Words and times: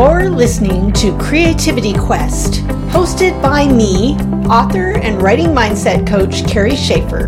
You're 0.00 0.30
listening 0.30 0.94
to 0.94 1.14
Creativity 1.18 1.92
Quest, 1.92 2.62
hosted 2.88 3.40
by 3.42 3.66
me, 3.66 4.14
author 4.48 4.92
and 4.96 5.20
writing 5.20 5.48
mindset 5.48 6.06
coach 6.08 6.42
Carrie 6.48 6.74
Schaefer. 6.74 7.26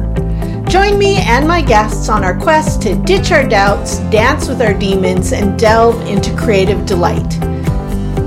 Join 0.71 0.97
me 0.97 1.17
and 1.17 1.47
my 1.47 1.61
guests 1.61 2.09
on 2.09 2.25
our 2.25 2.35
quest 2.41 2.81
to 2.83 2.95
ditch 2.95 3.31
our 3.31 3.47
doubts, 3.47 3.99
dance 4.09 4.49
with 4.49 4.63
our 4.63 4.73
demons, 4.73 5.35
and 5.35 5.59
delve 5.59 6.01
into 6.07 6.35
creative 6.35 6.87
delight. 6.87 7.39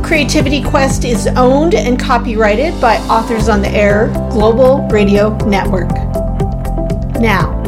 Creativity 0.06 0.62
Quest 0.62 1.06
is 1.06 1.26
owned 1.36 1.74
and 1.74 2.00
copyrighted 2.00 2.80
by 2.80 2.98
Authors 3.08 3.50
on 3.50 3.64
the 3.64 3.70
Air 3.70 4.10
Global 4.30 4.88
Radio 4.90 5.36
Network. 5.48 5.90
Now, 7.20 7.64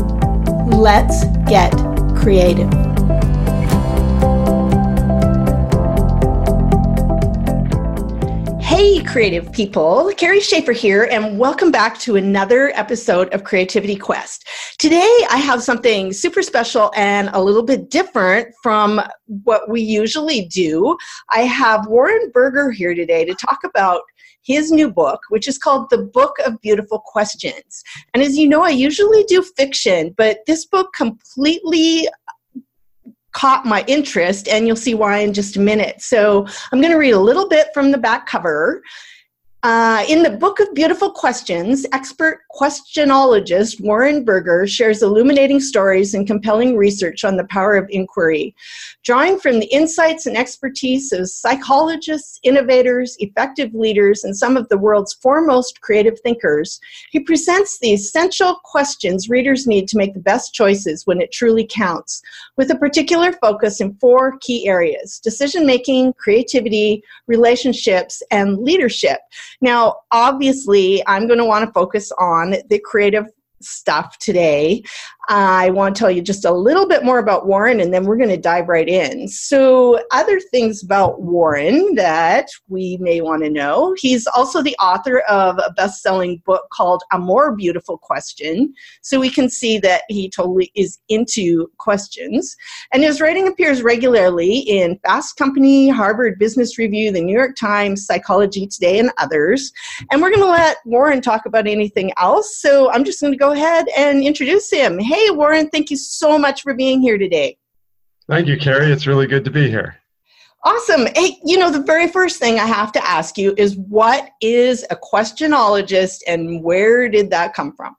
let's 0.67 1.25
get 1.49 1.71
creative. 2.15 2.86
Creative 9.17 9.51
people. 9.51 10.13
Carrie 10.15 10.39
Schaefer 10.39 10.73
here, 10.73 11.05
and 11.05 11.39
welcome 11.39 11.71
back 11.71 11.97
to 11.97 12.17
another 12.17 12.71
episode 12.75 13.33
of 13.33 13.43
Creativity 13.43 13.95
Quest. 13.95 14.47
Today, 14.77 15.25
I 15.31 15.37
have 15.37 15.63
something 15.63 16.13
super 16.13 16.43
special 16.43 16.91
and 16.95 17.31
a 17.33 17.41
little 17.41 17.63
bit 17.63 17.89
different 17.89 18.53
from 18.61 19.01
what 19.25 19.71
we 19.71 19.81
usually 19.81 20.45
do. 20.45 20.95
I 21.31 21.39
have 21.45 21.87
Warren 21.87 22.29
Berger 22.31 22.69
here 22.69 22.93
today 22.93 23.25
to 23.25 23.33
talk 23.33 23.57
about 23.65 24.01
his 24.43 24.71
new 24.71 24.91
book, 24.91 25.21
which 25.29 25.47
is 25.47 25.57
called 25.57 25.89
The 25.89 26.03
Book 26.03 26.35
of 26.45 26.61
Beautiful 26.61 26.99
Questions. 26.99 27.83
And 28.13 28.21
as 28.21 28.37
you 28.37 28.47
know, 28.47 28.61
I 28.61 28.69
usually 28.69 29.23
do 29.23 29.41
fiction, 29.41 30.13
but 30.15 30.41
this 30.45 30.67
book 30.67 30.93
completely 30.95 32.07
caught 33.37 33.67
my 33.67 33.85
interest, 33.87 34.47
and 34.47 34.65
you'll 34.65 34.75
see 34.75 34.95
why 34.95 35.19
in 35.19 35.31
just 35.31 35.57
a 35.57 35.59
minute. 35.59 36.01
So 36.01 36.47
I'm 36.71 36.81
going 36.81 36.91
to 36.91 36.97
read 36.97 37.11
a 37.11 37.19
little 37.19 37.47
bit 37.47 37.67
from 37.71 37.91
the 37.91 37.97
back 37.99 38.25
cover. 38.25 38.81
Uh, 39.67 40.05
in 40.07 40.23
the 40.23 40.29
Book 40.29 40.61
of 40.61 40.73
Beautiful 40.73 41.11
Questions, 41.11 41.85
expert 41.91 42.39
questionologist 42.57 43.81
Warren 43.81 44.23
Berger 44.23 44.65
shares 44.65 45.03
illuminating 45.03 45.59
stories 45.59 46.13
and 46.13 46.25
compelling 46.25 46.77
research 46.77 47.25
on 47.25 47.35
the 47.35 47.43
power 47.47 47.75
of 47.75 47.85
inquiry. 47.89 48.55
Drawing 49.03 49.37
from 49.37 49.59
the 49.59 49.65
insights 49.65 50.25
and 50.25 50.37
expertise 50.37 51.11
of 51.11 51.29
psychologists, 51.29 52.39
innovators, 52.43 53.17
effective 53.19 53.73
leaders, 53.73 54.23
and 54.23 54.37
some 54.37 54.55
of 54.55 54.69
the 54.69 54.77
world's 54.77 55.15
foremost 55.15 55.81
creative 55.81 56.17
thinkers, 56.21 56.79
he 57.11 57.19
presents 57.19 57.77
the 57.79 57.91
essential 57.91 58.61
questions 58.63 59.27
readers 59.27 59.67
need 59.67 59.89
to 59.89 59.97
make 59.97 60.13
the 60.13 60.21
best 60.21 60.53
choices 60.53 61.05
when 61.05 61.19
it 61.19 61.33
truly 61.33 61.67
counts, 61.69 62.21
with 62.55 62.71
a 62.71 62.77
particular 62.77 63.33
focus 63.33 63.81
in 63.81 63.93
four 63.95 64.37
key 64.39 64.65
areas 64.65 65.19
decision 65.19 65.65
making, 65.65 66.13
creativity, 66.13 67.03
relationships, 67.27 68.23
and 68.31 68.59
leadership. 68.59 69.19
Now, 69.61 70.01
obviously, 70.11 71.05
I'm 71.07 71.27
going 71.27 71.39
to 71.39 71.45
want 71.45 71.65
to 71.65 71.71
focus 71.71 72.11
on 72.19 72.55
the 72.69 72.79
creative 72.79 73.25
stuff 73.61 74.17
today. 74.19 74.83
I 75.29 75.71
want 75.71 75.93
to 75.93 75.99
tell 75.99 76.09
you 76.09 76.21
just 76.21 76.45
a 76.45 76.51
little 76.51 76.87
bit 76.87 77.03
more 77.03 77.19
about 77.19 77.47
Warren 77.47 77.81
and 77.81 77.93
then 77.93 78.05
we're 78.05 78.15
going 78.15 78.29
to 78.29 78.37
dive 78.37 78.69
right 78.69 78.87
in. 78.87 79.27
So, 79.27 79.99
other 80.11 80.39
things 80.39 80.81
about 80.83 81.21
Warren 81.21 81.95
that 81.95 82.47
we 82.69 82.97
may 83.01 83.19
want 83.19 83.43
to 83.43 83.49
know 83.49 83.93
he's 83.97 84.25
also 84.27 84.61
the 84.61 84.75
author 84.77 85.19
of 85.21 85.57
a 85.57 85.73
best 85.73 86.01
selling 86.01 86.41
book 86.45 86.63
called 86.71 87.03
A 87.11 87.19
More 87.19 87.53
Beautiful 87.53 87.97
Question. 87.97 88.73
So, 89.01 89.19
we 89.19 89.29
can 89.29 89.49
see 89.49 89.79
that 89.79 90.03
he 90.07 90.29
totally 90.29 90.71
is 90.75 90.99
into 91.09 91.69
questions. 91.77 92.55
And 92.93 93.03
his 93.03 93.19
writing 93.19 93.49
appears 93.49 93.81
regularly 93.81 94.59
in 94.59 94.97
Fast 95.05 95.35
Company, 95.35 95.89
Harvard 95.89 96.39
Business 96.39 96.77
Review, 96.77 97.11
the 97.11 97.21
New 97.21 97.35
York 97.35 97.57
Times, 97.57 98.05
Psychology 98.05 98.65
Today, 98.65 98.99
and 98.99 99.11
others. 99.17 99.73
And 100.09 100.21
we're 100.21 100.29
going 100.29 100.41
to 100.41 100.47
let 100.47 100.77
Warren 100.85 101.19
talk 101.21 101.45
about 101.45 101.67
anything 101.67 102.13
else. 102.17 102.59
So, 102.59 102.89
I'm 102.91 103.03
just 103.03 103.19
going 103.19 103.33
to 103.33 103.37
go 103.37 103.51
ahead 103.51 103.87
and 103.97 104.23
introduce 104.23 104.71
him. 104.71 104.97
Hey, 104.97 105.16
Hey, 105.17 105.31
Warren, 105.31 105.67
thank 105.69 105.89
you 105.89 105.97
so 105.97 106.37
much 106.37 106.61
for 106.61 106.75
being 106.75 107.01
here 107.01 107.17
today. 107.17 107.57
Thank 108.29 108.45
you, 108.45 108.55
Carrie. 108.55 108.91
It's 108.91 109.07
really 109.07 109.25
good 109.25 109.43
to 109.45 109.49
be 109.49 109.67
here. 109.67 109.97
Awesome. 110.63 111.07
Hey, 111.15 111.39
you 111.43 111.57
know, 111.57 111.71
the 111.71 111.81
very 111.81 112.07
first 112.07 112.37
thing 112.37 112.59
I 112.59 112.67
have 112.67 112.91
to 112.91 113.03
ask 113.03 113.35
you 113.35 113.55
is 113.57 113.75
what 113.77 114.29
is 114.41 114.85
a 114.91 114.95
questionologist 114.95 116.19
and 116.27 116.63
where 116.63 117.09
did 117.09 117.31
that 117.31 117.55
come 117.55 117.73
from? 117.75 117.95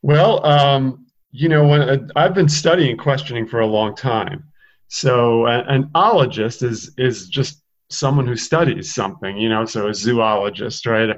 Well, 0.00 0.42
um, 0.46 1.04
you 1.30 1.50
know, 1.50 1.68
when 1.68 1.82
uh, 1.82 1.98
I've 2.16 2.32
been 2.32 2.48
studying 2.48 2.96
questioning 2.96 3.46
for 3.46 3.60
a 3.60 3.66
long 3.66 3.94
time. 3.94 4.44
So, 4.88 5.46
an 5.46 5.90
ologist 5.94 6.62
is 6.62 6.92
is 6.96 7.28
just 7.28 7.62
someone 7.90 8.26
who 8.26 8.34
studies 8.34 8.94
something, 8.94 9.36
you 9.36 9.50
know, 9.50 9.66
so 9.66 9.88
a 9.88 9.94
zoologist, 9.94 10.86
right? 10.86 11.10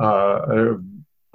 Uh, 0.00 0.06
a 0.06 0.78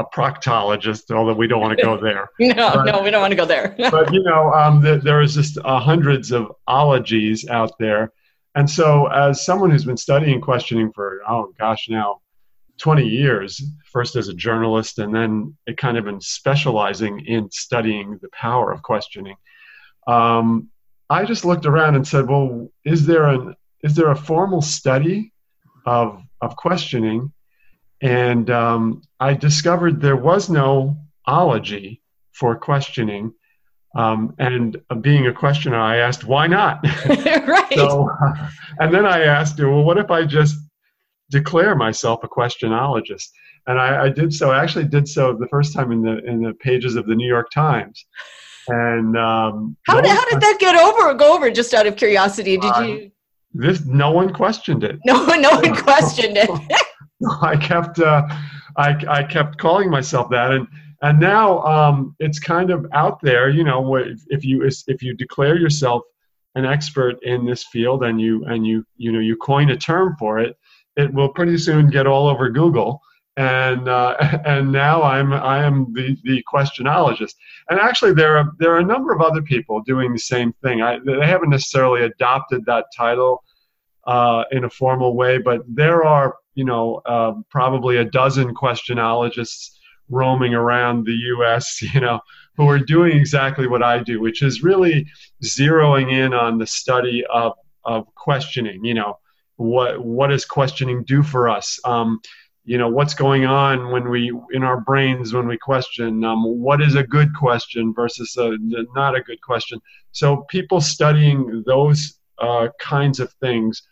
proctologist, 0.04 1.12
although 1.12 1.34
we 1.34 1.48
don't 1.48 1.62
want 1.62 1.78
to 1.78 1.84
go 1.84 1.98
there. 1.98 2.30
no, 2.40 2.72
but, 2.74 2.84
no, 2.84 3.02
we 3.02 3.12
don't 3.12 3.22
want 3.22 3.32
to 3.32 3.38
go 3.38 3.46
there. 3.46 3.76
but 3.78 4.14
you 4.14 4.24
know, 4.24 4.52
um, 4.54 4.82
the, 4.82 4.98
there 4.98 5.22
is 5.22 5.36
just 5.36 5.58
uh, 5.64 5.80
hundreds 5.80 6.32
of 6.32 6.52
ologies 6.68 7.48
out 7.48 7.72
there, 7.80 8.12
and 8.56 8.70
so 8.70 9.08
as 9.08 9.46
someone 9.46 9.72
who's 9.72 9.86
been 9.86 9.98
studying 9.98 10.42
questioning 10.42 10.92
for 10.94 11.22
oh 11.28 11.54
gosh 11.60 11.88
now, 11.90 12.22
twenty 12.78 13.08
years, 13.08 13.62
first 13.96 14.18
as 14.18 14.28
a 14.28 14.34
journalist 14.34 15.00
and 15.00 15.16
then 15.16 15.56
it 15.68 15.78
kind 15.78 15.98
of 15.98 16.04
been 16.04 16.20
specializing 16.20 17.26
in 17.28 17.50
studying 17.50 18.20
the 18.22 18.28
power 18.34 18.70
of 18.70 18.82
questioning. 18.82 19.38
Um, 20.06 20.68
I 21.10 21.24
just 21.24 21.46
looked 21.46 21.66
around 21.66 21.96
and 21.96 22.06
said, 22.06 22.28
well, 22.28 22.68
is 22.84 23.06
there 23.06 23.28
an 23.28 23.56
is 23.84 23.96
there 23.96 24.12
a 24.12 24.16
formal 24.18 24.62
study 24.62 25.32
of 25.86 26.22
of 26.42 26.58
questioning? 26.58 27.32
And 28.06 28.52
um, 28.52 29.02
I 29.20 29.34
discovered 29.34 30.00
there 30.00 30.16
was 30.16 30.48
no 30.48 30.96
ology 31.26 32.04
for 32.34 32.56
questioning. 32.56 33.34
Um, 33.96 34.36
and 34.38 34.78
being 35.02 35.26
a 35.26 35.34
questioner, 35.34 35.80
I 35.80 35.98
asked, 35.98 36.24
why 36.24 36.46
not? 36.46 36.84
right. 37.08 37.74
So, 37.74 38.10
uh, 38.10 38.50
and 38.80 38.94
then 38.94 39.06
I 39.08 39.24
asked, 39.24 39.60
well, 39.60 39.84
what 39.84 39.98
if 39.98 40.12
I 40.12 40.26
just 40.26 40.56
declare 41.32 41.76
myself 41.76 42.24
a 42.24 42.28
questionologist? 42.28 43.28
And 43.66 43.80
I, 43.80 44.04
I, 44.04 44.10
did 44.10 44.32
so. 44.32 44.52
I 44.52 44.62
actually 44.62 44.86
did 44.86 45.08
so 45.08 45.34
the 45.34 45.48
first 45.48 45.74
time 45.74 45.92
in 45.92 46.04
the 46.04 46.24
in 46.26 46.44
the 46.44 46.54
pages 46.54 46.96
of 46.96 47.08
the 47.08 47.16
New 47.16 47.28
York 47.28 47.50
Times. 47.50 48.06
And 48.68 49.18
um, 49.18 49.76
how, 49.88 50.00
did, 50.02 50.12
how 50.12 50.30
did 50.30 50.42
that 50.42 50.58
get 50.60 50.76
over? 50.76 51.16
Go 51.16 51.34
over 51.36 51.50
just 51.50 51.74
out 51.74 51.88
of 51.88 51.96
curiosity. 51.96 52.58
Did 52.58 52.72
uh, 52.76 52.82
you? 52.82 53.12
This 53.56 53.84
no 53.86 54.12
one 54.12 54.34
questioned 54.34 54.84
it. 54.84 55.00
No, 55.04 55.26
no 55.26 55.50
one 55.50 55.76
questioned 55.76 56.38
it. 56.38 56.50
I 57.42 57.56
kept 57.58 58.00
uh, 58.00 58.28
I, 58.78 58.96
I 59.08 59.24
kept 59.24 59.58
calling 59.58 59.90
myself 59.90 60.30
that, 60.32 60.52
and 60.52 60.68
and 61.02 61.20
now 61.20 61.62
um, 61.64 62.16
it's 62.20 62.40
kind 62.40 62.72
of 62.72 62.86
out 62.94 63.22
there. 63.22 63.50
You 63.50 63.64
know, 63.64 63.96
if 63.96 64.44
you 64.44 64.64
if 64.88 65.02
you 65.02 65.14
declare 65.14 65.58
yourself 65.58 66.04
an 66.56 66.66
expert 66.66 67.22
in 67.24 67.46
this 67.46 67.66
field 67.66 68.04
and 68.04 68.20
you 68.20 68.44
and 68.46 68.66
you 68.66 68.86
you 68.98 69.12
know 69.12 69.20
you 69.20 69.36
coin 69.36 69.70
a 69.70 69.78
term 69.78 70.16
for 70.18 70.40
it, 70.40 70.58
it 70.96 71.14
will 71.14 71.30
pretty 71.30 71.58
soon 71.58 71.90
get 71.90 72.08
all 72.08 72.28
over 72.28 72.50
Google. 72.50 73.02
And 73.38 73.90
uh, 73.90 74.16
and 74.46 74.72
now 74.72 75.04
I'm 75.04 75.34
I 75.34 75.64
am 75.64 75.94
the 75.94 76.18
the 76.24 76.44
questionologist. 76.52 77.36
And 77.70 77.80
actually, 77.80 78.14
there 78.14 78.38
are 78.38 78.52
there 78.60 78.74
are 78.74 78.80
a 78.80 78.86
number 78.86 79.14
of 79.14 79.22
other 79.22 79.42
people 79.42 79.82
doing 79.82 80.12
the 80.12 80.20
same 80.20 80.54
thing. 80.64 80.82
I, 80.82 81.00
they 81.06 81.28
haven't 81.28 81.50
necessarily 81.50 82.04
adopted 82.04 82.66
that 82.66 82.86
title 82.96 83.44
uh, 84.06 84.44
in 84.52 84.64
a 84.64 84.70
formal 84.70 85.16
way, 85.16 85.38
but 85.38 85.62
there 85.68 86.04
are 86.04 86.36
you 86.56 86.66
know, 86.66 87.02
uh, 87.06 87.34
probably 87.50 87.98
a 87.98 88.06
dozen 88.06 88.56
questionologists 88.56 89.72
roaming 90.10 90.54
around 90.54 91.06
the 91.06 91.14
U.S., 91.14 91.82
you 91.94 92.00
know, 92.00 92.20
who 92.58 92.68
are 92.70 92.80
doing 92.80 93.18
exactly 93.18 93.68
what 93.68 93.84
I 93.84 94.02
do, 94.02 94.22
which 94.22 94.42
is 94.42 94.64
really 94.64 95.06
zeroing 95.44 96.12
in 96.12 96.34
on 96.34 96.58
the 96.58 96.68
study 96.68 97.24
of, 97.32 97.54
of 97.84 98.08
questioning. 98.16 98.84
You 98.84 98.96
know, 98.96 99.20
what 99.58 100.04
what 100.04 100.28
does 100.28 100.46
questioning 100.46 101.04
do 101.04 101.22
for 101.22 101.50
us? 101.50 101.80
Um, 101.84 102.20
you 102.64 102.80
know, 102.80 102.90
what's 102.90 103.14
going 103.14 103.46
on 103.46 103.92
when 103.92 104.10
we 104.10 104.32
in 104.52 104.64
our 104.64 104.80
brains 104.80 105.34
when 105.34 105.48
we 105.48 105.58
question? 105.58 106.24
Um, 106.24 106.44
what 106.44 106.82
is 106.82 106.96
a 106.96 107.04
good 107.04 107.36
question 107.36 107.94
versus 107.94 108.36
a 108.38 108.58
not 108.96 109.16
a 109.16 109.22
good 109.22 109.42
question? 109.42 109.80
So 110.14 110.46
people 110.50 110.82
studying 110.82 111.64
those 111.68 112.20
uh, 112.40 112.70
kinds 112.80 113.20
of 113.20 113.32
things 113.34 113.84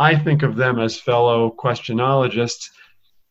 I 0.00 0.16
think 0.16 0.42
of 0.42 0.56
them 0.56 0.80
as 0.80 0.98
fellow 0.98 1.54
questionologists. 1.56 2.70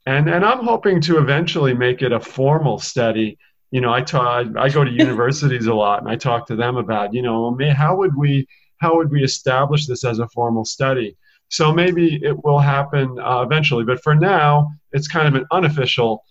And, 0.05 0.29
and 0.29 0.45
I'm 0.45 0.63
hoping 0.63 1.01
to 1.01 1.17
eventually 1.17 1.73
make 1.73 2.03
it 2.03 2.11
a 2.11 2.19
formal 2.19 2.77
study. 2.77 3.39
You 3.71 3.81
know, 3.81 3.91
I 3.91 4.01
talk, 4.01 4.47
I 4.55 4.69
go 4.69 4.83
to 4.83 4.91
universities 5.05 5.65
a 5.65 5.73
lot, 5.73 6.01
and 6.01 6.09
I 6.09 6.15
talk 6.15 6.45
to 6.47 6.55
them 6.55 6.77
about, 6.77 7.11
you 7.13 7.23
know, 7.23 7.57
how 7.75 7.97
would 7.97 8.15
we 8.15 8.47
how 8.77 8.95
would 8.95 9.11
we 9.11 9.23
establish 9.23 9.87
this 9.87 10.05
as 10.05 10.19
a 10.19 10.29
formal 10.29 10.63
study? 10.63 11.17
So 11.49 11.73
maybe 11.73 12.19
it 12.23 12.45
will 12.45 12.59
happen 12.59 13.17
uh, 13.19 13.41
eventually, 13.41 13.83
but 13.83 14.01
for 14.01 14.15
now, 14.15 14.71
it's 14.93 15.07
kind 15.07 15.27
of 15.27 15.35
an 15.35 15.45
unofficial 15.51 16.23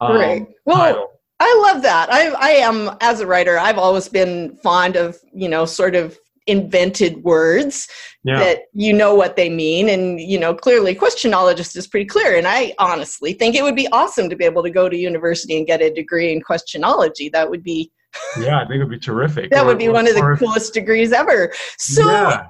um, 0.00 0.16
right. 0.16 0.46
Well, 0.66 0.76
title. 0.76 1.10
I 1.40 1.62
love 1.72 1.82
that. 1.82 2.12
I, 2.12 2.28
I 2.32 2.50
am 2.50 2.96
as 3.00 3.20
a 3.20 3.26
writer. 3.26 3.58
I've 3.58 3.78
always 3.78 4.08
been 4.08 4.56
fond 4.56 4.96
of 4.96 5.16
you 5.32 5.48
know 5.48 5.64
sort 5.64 5.94
of 5.94 6.18
invented 6.46 7.22
words 7.24 7.88
Yeah. 8.22 8.38
that 8.38 8.58
you 8.72 8.92
know 8.92 9.14
what 9.14 9.36
they 9.36 9.48
mean 9.48 9.88
and 9.88 10.20
you 10.20 10.38
know 10.38 10.54
clearly 10.54 10.94
questionologist 10.94 11.74
is 11.76 11.86
pretty 11.86 12.04
clear 12.06 12.36
and 12.36 12.46
i 12.46 12.74
honestly 12.78 13.32
think 13.32 13.54
it 13.54 13.62
would 13.62 13.74
be 13.76 13.88
awesome 13.92 14.28
to 14.28 14.36
be 14.36 14.44
able 14.44 14.62
to 14.62 14.70
go 14.70 14.88
to 14.88 14.96
university 14.96 15.56
and 15.56 15.66
get 15.66 15.80
a 15.80 15.90
degree 15.92 16.32
in 16.32 16.42
questionology 16.42 17.32
that 17.32 17.48
would 17.48 17.62
be 17.62 17.90
yeah, 18.40 18.60
I 18.60 18.66
think 18.66 18.76
it 18.76 18.84
would 18.84 18.90
be 18.90 18.98
terrific. 18.98 19.50
that 19.50 19.64
Or- 19.64 19.66
would 19.66 19.78
be 19.78 19.88
or- 19.88 19.92
one 19.92 20.06
of 20.06 20.14
the 20.14 20.22
or 20.22 20.36
coolest 20.36 20.72
degrees 20.74 21.12
ever 21.12 21.52
so 21.78 22.04
yeah. 22.08 22.46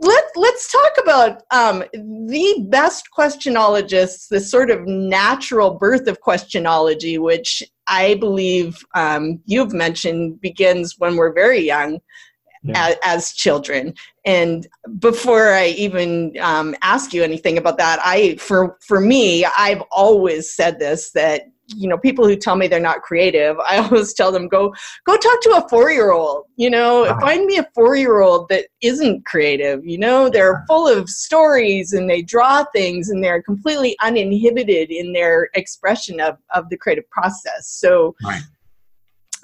let, 0.00 0.24
let's 0.36 0.70
talk 0.72 0.92
about 1.02 1.42
um, 1.50 1.84
the 1.92 2.66
best 2.70 3.08
questionologists, 3.16 4.28
the 4.28 4.40
sort 4.40 4.70
of 4.70 4.86
natural 4.86 5.74
birth 5.74 6.06
of 6.06 6.20
questionology, 6.22 7.18
which 7.18 7.62
I 7.86 8.14
believe 8.14 8.78
um, 8.94 9.40
you've 9.46 9.72
mentioned 9.74 10.40
begins 10.40 10.94
when 10.98 11.16
we're 11.16 11.32
very 11.32 11.60
young 11.60 12.00
Yeah. 12.62 12.88
as, 12.88 12.96
as 13.02 13.32
children. 13.32 13.94
And 14.26 14.66
before 14.98 15.52
I 15.54 15.68
even 15.68 16.34
um, 16.40 16.76
ask 16.82 17.14
you 17.14 17.22
anything 17.22 17.56
about 17.56 17.78
that, 17.78 18.00
I 18.04 18.36
for 18.36 18.76
for 18.86 19.00
me, 19.00 19.46
I've 19.56 19.82
always 19.90 20.52
said 20.54 20.78
this 20.78 21.10
that 21.12 21.44
you 21.76 21.88
know 21.88 21.96
people 21.96 22.26
who 22.26 22.34
tell 22.36 22.56
me 22.56 22.66
they're 22.66 22.80
not 22.80 23.02
creative 23.02 23.56
i 23.68 23.78
always 23.78 24.12
tell 24.12 24.32
them 24.32 24.48
go 24.48 24.74
go 25.06 25.16
talk 25.16 25.40
to 25.40 25.50
a 25.50 25.68
four 25.68 25.90
year 25.90 26.10
old 26.10 26.44
you 26.56 26.68
know 26.68 27.06
Ah. 27.08 27.18
find 27.20 27.46
me 27.46 27.58
a 27.58 27.66
four 27.76 27.94
year 27.94 28.20
old 28.20 28.48
that 28.48 28.66
isn't 28.82 29.24
creative 29.24 29.86
you 29.86 29.96
know 29.96 30.28
they're 30.28 30.64
full 30.66 30.88
of 30.88 31.08
stories 31.08 31.92
and 31.92 32.10
they 32.10 32.22
draw 32.22 32.64
things 32.72 33.10
and 33.10 33.22
they're 33.22 33.40
completely 33.42 33.96
uninhibited 34.02 34.90
in 34.90 35.12
their 35.12 35.48
expression 35.54 36.20
of, 36.20 36.36
of 36.54 36.68
the 36.70 36.76
creative 36.76 37.08
process 37.10 37.68
so 37.68 38.14
Right. 38.24 38.42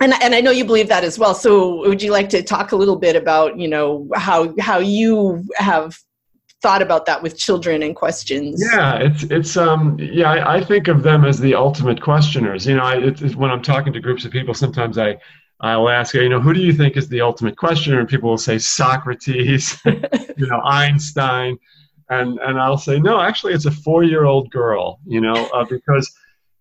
And, 0.00 0.12
and 0.22 0.34
I 0.34 0.40
know 0.40 0.50
you 0.50 0.64
believe 0.64 0.88
that 0.88 1.04
as 1.04 1.18
well. 1.18 1.34
So 1.34 1.80
would 1.88 2.02
you 2.02 2.12
like 2.12 2.28
to 2.30 2.42
talk 2.42 2.72
a 2.72 2.76
little 2.76 2.96
bit 2.96 3.16
about, 3.16 3.58
you 3.58 3.68
know, 3.68 4.08
how 4.14 4.54
how 4.58 4.78
you 4.78 5.44
have 5.56 5.98
thought 6.62 6.82
about 6.82 7.06
that 7.06 7.22
with 7.22 7.38
children 7.38 7.82
and 7.82 7.96
questions? 7.96 8.62
Yeah, 8.72 8.96
it's 8.96 9.22
it's 9.24 9.56
um 9.56 9.98
yeah 9.98 10.30
I, 10.30 10.56
I 10.56 10.64
think 10.64 10.88
of 10.88 11.02
them 11.02 11.24
as 11.24 11.38
the 11.40 11.54
ultimate 11.54 12.00
questioners. 12.02 12.66
You 12.66 12.76
know, 12.76 12.82
I, 12.82 12.96
it's, 12.96 13.34
when 13.34 13.50
I'm 13.50 13.62
talking 13.62 13.92
to 13.92 14.00
groups 14.00 14.24
of 14.24 14.32
people, 14.32 14.54
sometimes 14.54 14.98
I 14.98 15.16
I'll 15.60 15.88
ask 15.88 16.14
you 16.14 16.28
know 16.28 16.40
who 16.40 16.52
do 16.52 16.60
you 16.60 16.72
think 16.72 16.96
is 16.96 17.08
the 17.08 17.22
ultimate 17.22 17.56
questioner, 17.56 18.00
and 18.00 18.08
people 18.08 18.28
will 18.28 18.38
say 18.38 18.58
Socrates, 18.58 19.80
you 19.86 20.46
know 20.46 20.60
Einstein, 20.62 21.56
and 22.10 22.38
and 22.40 22.60
I'll 22.60 22.78
say 22.78 22.98
no, 22.98 23.20
actually 23.20 23.54
it's 23.54 23.66
a 23.66 23.70
four 23.70 24.02
year 24.04 24.24
old 24.24 24.50
girl. 24.50 25.00
You 25.06 25.22
know, 25.22 25.46
uh, 25.54 25.64
because 25.64 26.12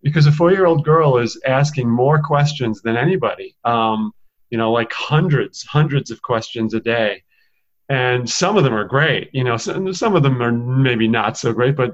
because 0.05 0.27
a 0.27 0.31
four 0.31 0.51
year 0.51 0.67
old 0.67 0.85
girl 0.85 1.17
is 1.17 1.41
asking 1.47 1.89
more 1.89 2.21
questions 2.21 2.79
than 2.83 2.95
anybody. 2.95 3.55
Um, 3.65 4.13
you 4.51 4.57
know, 4.57 4.71
like 4.71 4.93
hundreds 4.93 5.63
hundreds 5.63 6.11
of 6.11 6.21
questions 6.21 6.73
a 6.75 6.79
day. 6.79 7.23
And 7.89 8.27
some 8.27 8.55
of 8.57 8.63
them 8.63 8.73
are 8.73 8.85
great 8.85 9.29
you 9.31 9.43
know 9.43 9.57
some, 9.57 9.93
some 9.93 10.15
of 10.15 10.23
them 10.23 10.41
are 10.41 10.51
maybe 10.51 11.07
not 11.07 11.37
so 11.37 11.53
great 11.53 11.75
but 11.75 11.91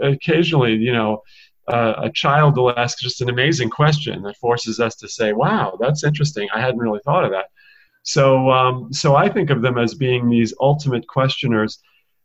occasionally 0.00 0.74
you 0.74 0.90
know 0.90 1.22
uh, 1.66 1.94
a 1.98 2.10
child 2.10 2.56
will 2.56 2.72
ask 2.78 2.98
just 2.98 3.20
an 3.20 3.28
amazing 3.28 3.68
question 3.68 4.22
that 4.22 4.38
forces 4.38 4.80
us 4.80 4.96
to 4.96 5.06
say 5.06 5.34
wow 5.34 5.76
that's 5.78 6.02
interesting. 6.02 6.48
I 6.54 6.60
hadn't 6.60 6.80
really 6.80 7.00
thought 7.04 7.26
of 7.26 7.30
that. 7.32 7.48
So 8.04 8.50
um, 8.50 8.90
so 8.90 9.16
i 9.16 9.28
think 9.28 9.50
of 9.50 9.60
them 9.60 9.76
as 9.76 9.94
being 9.94 10.30
these 10.30 10.54
ultimate 10.60 11.06
questioners. 11.06 11.78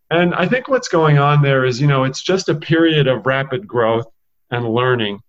And 0.10 0.34
i 0.36 0.46
think 0.48 0.70
what's 0.70 0.88
going 0.88 1.18
on 1.18 1.42
there 1.42 1.66
is 1.66 1.81
you 1.81 1.88
know 1.88 2.06
it's 2.06 2.24
just 2.24 2.48
a 2.48 2.56
period 2.56 3.08
of 3.08 3.25
rapid 3.25 3.68
growth 3.68 4.08
and 4.53 4.69
learning 4.69 5.19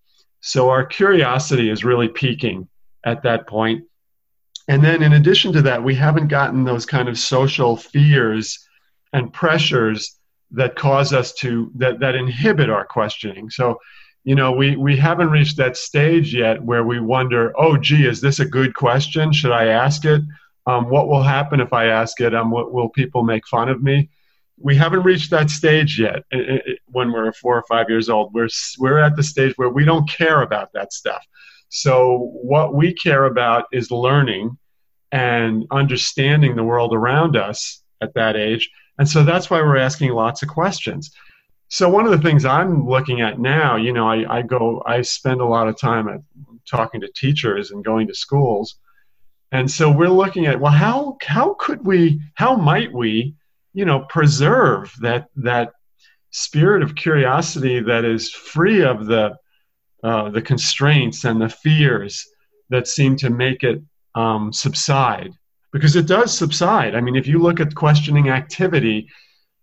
so 0.46 0.68
our 0.68 0.84
curiosity 0.84 1.70
is 1.70 1.86
really 1.86 2.08
peaking 2.08 2.68
at 3.02 3.22
that 3.22 3.46
point. 3.46 3.84
and 4.68 4.84
then, 4.84 5.02
in 5.02 5.14
addition 5.14 5.54
to 5.54 5.62
that, 5.62 5.82
we 5.82 5.94
haven't 5.94 6.28
gotten 6.28 6.64
those 6.64 6.84
kind 6.84 7.08
of 7.08 7.18
social 7.18 7.78
fears 7.78 8.58
and 9.14 9.32
pressures 9.32 10.18
that 10.50 10.76
cause 10.76 11.14
us 11.14 11.32
to 11.36 11.72
that 11.76 11.98
that 12.00 12.14
inhibit 12.14 12.68
our 12.68 12.84
questioning. 12.84 13.48
So, 13.48 13.78
you 14.24 14.34
know, 14.34 14.52
we 14.52 14.76
we 14.76 14.98
haven't 14.98 15.30
reached 15.30 15.56
that 15.56 15.78
stage 15.78 16.34
yet 16.34 16.62
where 16.62 16.84
we 16.84 17.00
wonder, 17.00 17.54
oh, 17.58 17.78
gee, 17.78 18.06
is 18.06 18.20
this 18.20 18.38
a 18.38 18.44
good 18.58 18.74
question? 18.74 19.32
Should 19.32 19.52
I 19.52 19.68
ask 19.68 20.04
it? 20.04 20.20
Um, 20.66 20.90
what 20.90 21.08
will 21.08 21.22
happen 21.22 21.60
if 21.60 21.72
I 21.72 21.86
ask 21.86 22.20
it? 22.20 22.34
Um, 22.34 22.50
what, 22.50 22.70
will 22.70 22.90
people 22.90 23.22
make 23.22 23.46
fun 23.46 23.70
of 23.70 23.82
me? 23.82 24.10
We 24.58 24.76
haven't 24.76 25.02
reached 25.02 25.30
that 25.30 25.50
stage 25.50 25.98
yet. 25.98 26.24
i- 26.32 26.36
i- 26.66 26.76
When 26.86 27.12
we're 27.12 27.32
four 27.32 27.56
or 27.56 27.64
five 27.68 27.88
years 27.88 28.08
old, 28.08 28.32
we're 28.32 28.48
we're 28.78 28.98
at 28.98 29.16
the 29.16 29.22
stage 29.22 29.54
where 29.56 29.68
we 29.68 29.84
don't 29.84 30.08
care 30.08 30.42
about 30.42 30.72
that 30.74 30.92
stuff. 30.92 31.24
So, 31.68 32.30
what 32.42 32.74
we 32.74 32.92
care 32.92 33.24
about 33.24 33.64
is 33.72 33.90
learning 33.90 34.56
and 35.10 35.66
understanding 35.70 36.54
the 36.56 36.64
world 36.64 36.94
around 36.94 37.36
us 37.36 37.82
at 38.00 38.14
that 38.14 38.36
age. 38.36 38.70
And 38.98 39.08
so 39.08 39.24
that's 39.24 39.50
why 39.50 39.60
we're 39.60 39.76
asking 39.76 40.12
lots 40.12 40.42
of 40.42 40.48
questions. 40.48 41.10
So, 41.68 41.88
one 41.88 42.04
of 42.04 42.12
the 42.12 42.18
things 42.18 42.44
I'm 42.44 42.86
looking 42.86 43.20
at 43.22 43.40
now, 43.40 43.74
you 43.76 43.92
know, 43.92 44.08
I, 44.08 44.38
I 44.38 44.42
go, 44.42 44.82
I 44.86 45.02
spend 45.02 45.40
a 45.40 45.46
lot 45.46 45.66
of 45.66 45.76
time 45.76 46.08
at 46.08 46.20
talking 46.68 47.00
to 47.00 47.08
teachers 47.14 47.70
and 47.72 47.84
going 47.84 48.06
to 48.06 48.14
schools. 48.14 48.76
And 49.52 49.70
so 49.70 49.90
we're 49.90 50.08
looking 50.08 50.46
at, 50.46 50.60
well, 50.60 50.72
how, 50.72 51.16
how 51.22 51.54
could 51.54 51.84
we, 51.86 52.20
how 52.34 52.56
might 52.56 52.92
we, 52.92 53.34
you 53.74 53.84
know, 53.84 54.00
preserve 54.08 54.92
that, 55.00 55.26
that 55.36 55.72
spirit 56.30 56.82
of 56.82 56.94
curiosity 56.94 57.80
that 57.80 58.04
is 58.04 58.30
free 58.30 58.82
of 58.82 59.06
the, 59.06 59.36
uh, 60.02 60.30
the 60.30 60.42
constraints 60.42 61.24
and 61.24 61.40
the 61.40 61.48
fears 61.48 62.26
that 62.70 62.88
seem 62.88 63.16
to 63.16 63.30
make 63.30 63.62
it 63.62 63.82
um, 64.14 64.52
subside 64.52 65.32
because 65.74 65.96
it 65.96 66.06
does 66.06 66.36
subside. 66.36 66.94
I 66.94 67.00
mean, 67.00 67.16
if 67.16 67.26
you 67.26 67.40
look 67.40 67.58
at 67.58 67.74
questioning 67.74 68.28
activity 68.28 69.08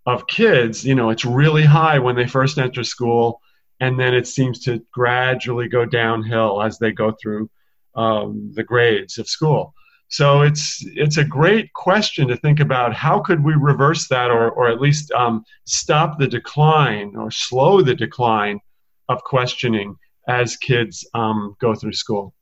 of 0.06 0.28
kids, 0.28 0.86
you 0.86 0.94
know, 0.94 1.10
it's 1.10 1.24
really 1.24 1.64
high 1.64 2.00
when 2.00 2.18
they 2.18 2.28
first 2.28 2.58
enter 2.58 2.84
school, 2.84 3.40
and 3.80 3.98
then 3.98 4.14
it 4.14 4.28
seems 4.28 4.60
to 4.66 4.86
gradually 4.92 5.70
go 5.70 5.86
downhill 5.86 6.62
as 6.62 6.78
they 6.78 6.92
go 6.92 7.16
through 7.22 7.50
um, 7.96 8.52
the 8.54 8.64
grades 8.64 9.18
of 9.20 9.28
school. 9.30 9.74
So 10.12 10.42
it's 10.42 10.84
it's 10.88 11.18
a 11.18 11.24
great 11.24 11.72
question 11.72 12.28
to 12.28 12.36
think 12.36 12.60
about. 12.60 12.94
How 12.94 13.22
could 13.22 13.44
we 13.44 13.54
reverse 13.54 14.10
that, 14.10 14.30
or 14.30 14.52
or 14.52 14.68
at 14.68 14.82
least 14.82 15.10
um, 15.14 15.46
stop 15.66 16.20
the 16.20 16.28
decline 16.28 17.16
or 17.16 17.32
slow 17.32 17.82
the 17.82 17.96
decline 17.96 18.60
of 19.08 19.24
questioning 19.24 19.96
as 20.28 20.58
kids 20.58 21.08
um, 21.14 21.56
go 21.62 21.74
through 21.74 21.94
school? 21.94 22.34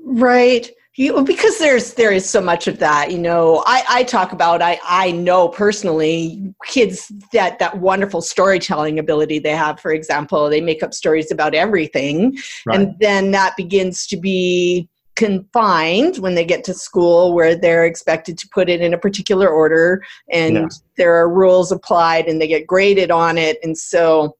Right. 0.00 0.68
You, 0.96 1.22
because 1.24 1.58
there's 1.58 1.94
there 1.94 2.12
is 2.12 2.28
so 2.28 2.42
much 2.42 2.68
of 2.68 2.78
that 2.80 3.10
you 3.10 3.18
know 3.18 3.62
I, 3.66 3.82
I 3.88 4.02
talk 4.04 4.32
about 4.32 4.60
I, 4.60 4.78
I 4.84 5.10
know 5.10 5.48
personally 5.48 6.52
kids 6.66 7.10
that 7.32 7.58
that 7.60 7.78
wonderful 7.78 8.20
storytelling 8.20 8.98
ability 8.98 9.38
they 9.38 9.56
have 9.56 9.80
for 9.80 9.90
example 9.90 10.50
they 10.50 10.60
make 10.60 10.82
up 10.82 10.92
stories 10.92 11.32
about 11.32 11.54
everything 11.54 12.36
Right. 12.66 12.78
and 12.78 12.94
then 13.00 13.30
that 13.30 13.56
begins 13.56 14.06
to 14.08 14.18
be 14.18 14.86
confined 15.14 16.16
when 16.18 16.34
they 16.34 16.44
get 16.44 16.64
to 16.64 16.74
school 16.74 17.34
where 17.34 17.54
they're 17.54 17.84
expected 17.84 18.38
to 18.38 18.48
put 18.48 18.68
it 18.68 18.80
in 18.80 18.94
a 18.94 18.98
particular 18.98 19.48
order 19.48 20.02
and 20.30 20.70
there 20.96 21.14
are 21.14 21.28
rules 21.28 21.70
applied 21.70 22.26
and 22.28 22.40
they 22.40 22.48
get 22.48 22.66
graded 22.66 23.10
on 23.10 23.36
it. 23.36 23.58
And 23.62 23.76
so 23.76 24.36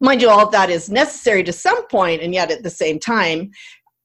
mind 0.00 0.20
you 0.20 0.30
all 0.30 0.44
of 0.44 0.52
that 0.52 0.70
is 0.70 0.90
necessary 0.90 1.44
to 1.44 1.52
some 1.52 1.86
point 1.86 2.22
and 2.22 2.34
yet 2.34 2.50
at 2.50 2.62
the 2.62 2.70
same 2.70 2.98
time 2.98 3.50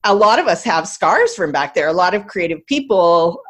a 0.04 0.14
lot 0.14 0.40
of 0.40 0.48
us 0.48 0.64
have 0.64 0.88
scars 0.88 1.34
from 1.34 1.52
back 1.52 1.74
there. 1.74 1.88
A 1.88 1.94
lot 1.94 2.14
of 2.14 2.28
creative 2.28 2.66
people 2.68 3.42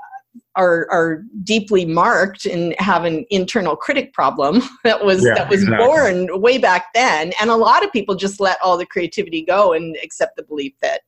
are 0.56 0.88
are 0.92 1.24
deeply 1.44 1.84
marked 1.86 2.46
and 2.46 2.76
have 2.80 3.06
an 3.06 3.26
internal 3.32 3.76
critic 3.76 4.14
problem 4.14 4.62
that 4.84 5.04
was 5.04 5.26
Yeah, 5.26 5.34
that 5.36 5.50
was 5.50 5.64
exactly. 5.64 5.88
born 5.88 6.42
way 6.42 6.58
back 6.58 6.94
then. 6.94 7.34
And 7.42 7.50
a 7.50 7.56
lot 7.56 7.84
of 7.84 7.92
people 7.92 8.16
just 8.16 8.40
let 8.40 8.58
all 8.62 8.78
the 8.78 8.86
creativity 8.86 9.44
go 9.44 9.74
and 9.74 9.98
accept 10.04 10.36
the 10.38 10.44
belief 10.44 10.74
that 10.82 11.02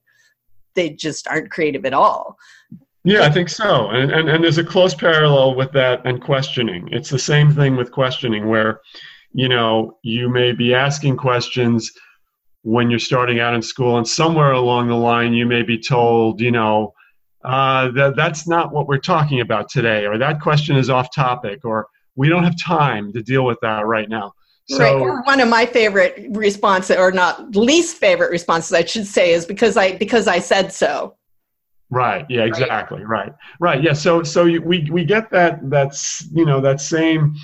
they 0.76 0.90
just 0.90 1.28
aren't 1.28 1.52
creative 1.52 1.86
at 1.86 1.94
all 1.94 2.38
Yeah, 3.04 3.22
I 3.22 3.30
think 3.30 3.50
so. 3.50 3.90
And, 3.90 4.12
and, 4.12 4.30
and 4.30 4.44
there's 4.44 4.58
a 4.58 4.64
close 4.64 4.96
parallel 4.96 5.54
with 5.54 5.72
that 5.74 6.02
and 6.06 6.20
questioning. 6.20 6.90
It's 6.92 7.12
the 7.12 7.20
same 7.20 7.54
thing 7.54 7.76
with 7.76 7.92
questioning, 7.92 8.50
where, 8.50 8.82
you 9.32 9.48
know, 9.48 10.00
you 10.02 10.28
may 10.28 10.54
be 10.54 10.74
asking 10.74 11.18
questions 11.18 11.92
when 12.64 12.90
you're 12.90 12.98
starting 12.98 13.40
out 13.40 13.54
in 13.54 13.62
school, 13.62 13.98
and 13.98 14.08
somewhere 14.08 14.54
along 14.54 14.88
the 14.88 14.96
line, 14.96 15.34
you 15.34 15.46
may 15.46 15.62
be 15.62 15.78
told, 15.78 16.42
you 16.42 16.50
know, 16.50 16.94
uh, 17.44 17.92
that 17.92 18.16
that's 18.16 18.48
not 18.48 18.74
what 18.74 18.88
we're 18.88 18.98
talking 18.98 19.42
about 19.42 19.70
today, 19.70 20.08
or 20.08 20.18
that 20.18 20.42
question 20.42 20.76
is 20.76 20.90
off 20.90 21.14
topic, 21.14 21.64
or 21.64 21.86
we 22.16 22.28
don't 22.28 22.44
have 22.44 22.60
time 22.60 23.14
to 23.14 23.22
deal 23.22 23.46
with 23.46 23.60
that 23.62 23.86
right 23.86 24.10
now. 24.10 24.34
So, 24.68 24.80
right. 24.80 24.96
Or 24.96 25.22
One 25.24 25.42
of 25.42 25.50
my 25.50 25.66
favorite 25.66 26.28
responses, 26.32 26.98
or 26.98 27.12
not 27.12 27.56
least 27.56 27.98
favorite 27.98 28.32
responses, 28.32 28.74
I 28.74 28.84
should 28.84 29.06
say, 29.06 29.34
is 29.34 29.46
because 29.46 29.78
I 29.78 29.98
because 29.98 30.28
I 30.28 30.40
said 30.40 30.74
so. 30.74 31.16
Right. 31.92 32.26
Yeah. 32.30 32.46
Exactly. 32.46 33.04
Right. 33.04 33.32
Right. 33.60 33.84
Yeah. 33.84 33.94
So 33.94 34.24
so 34.24 34.46
we 34.46 34.90
we 34.90 35.06
get 35.06 35.30
that 35.32 35.70
that's 35.70 36.28
you 36.32 36.46
know 36.46 36.60
that 36.62 36.82
same 36.82 37.36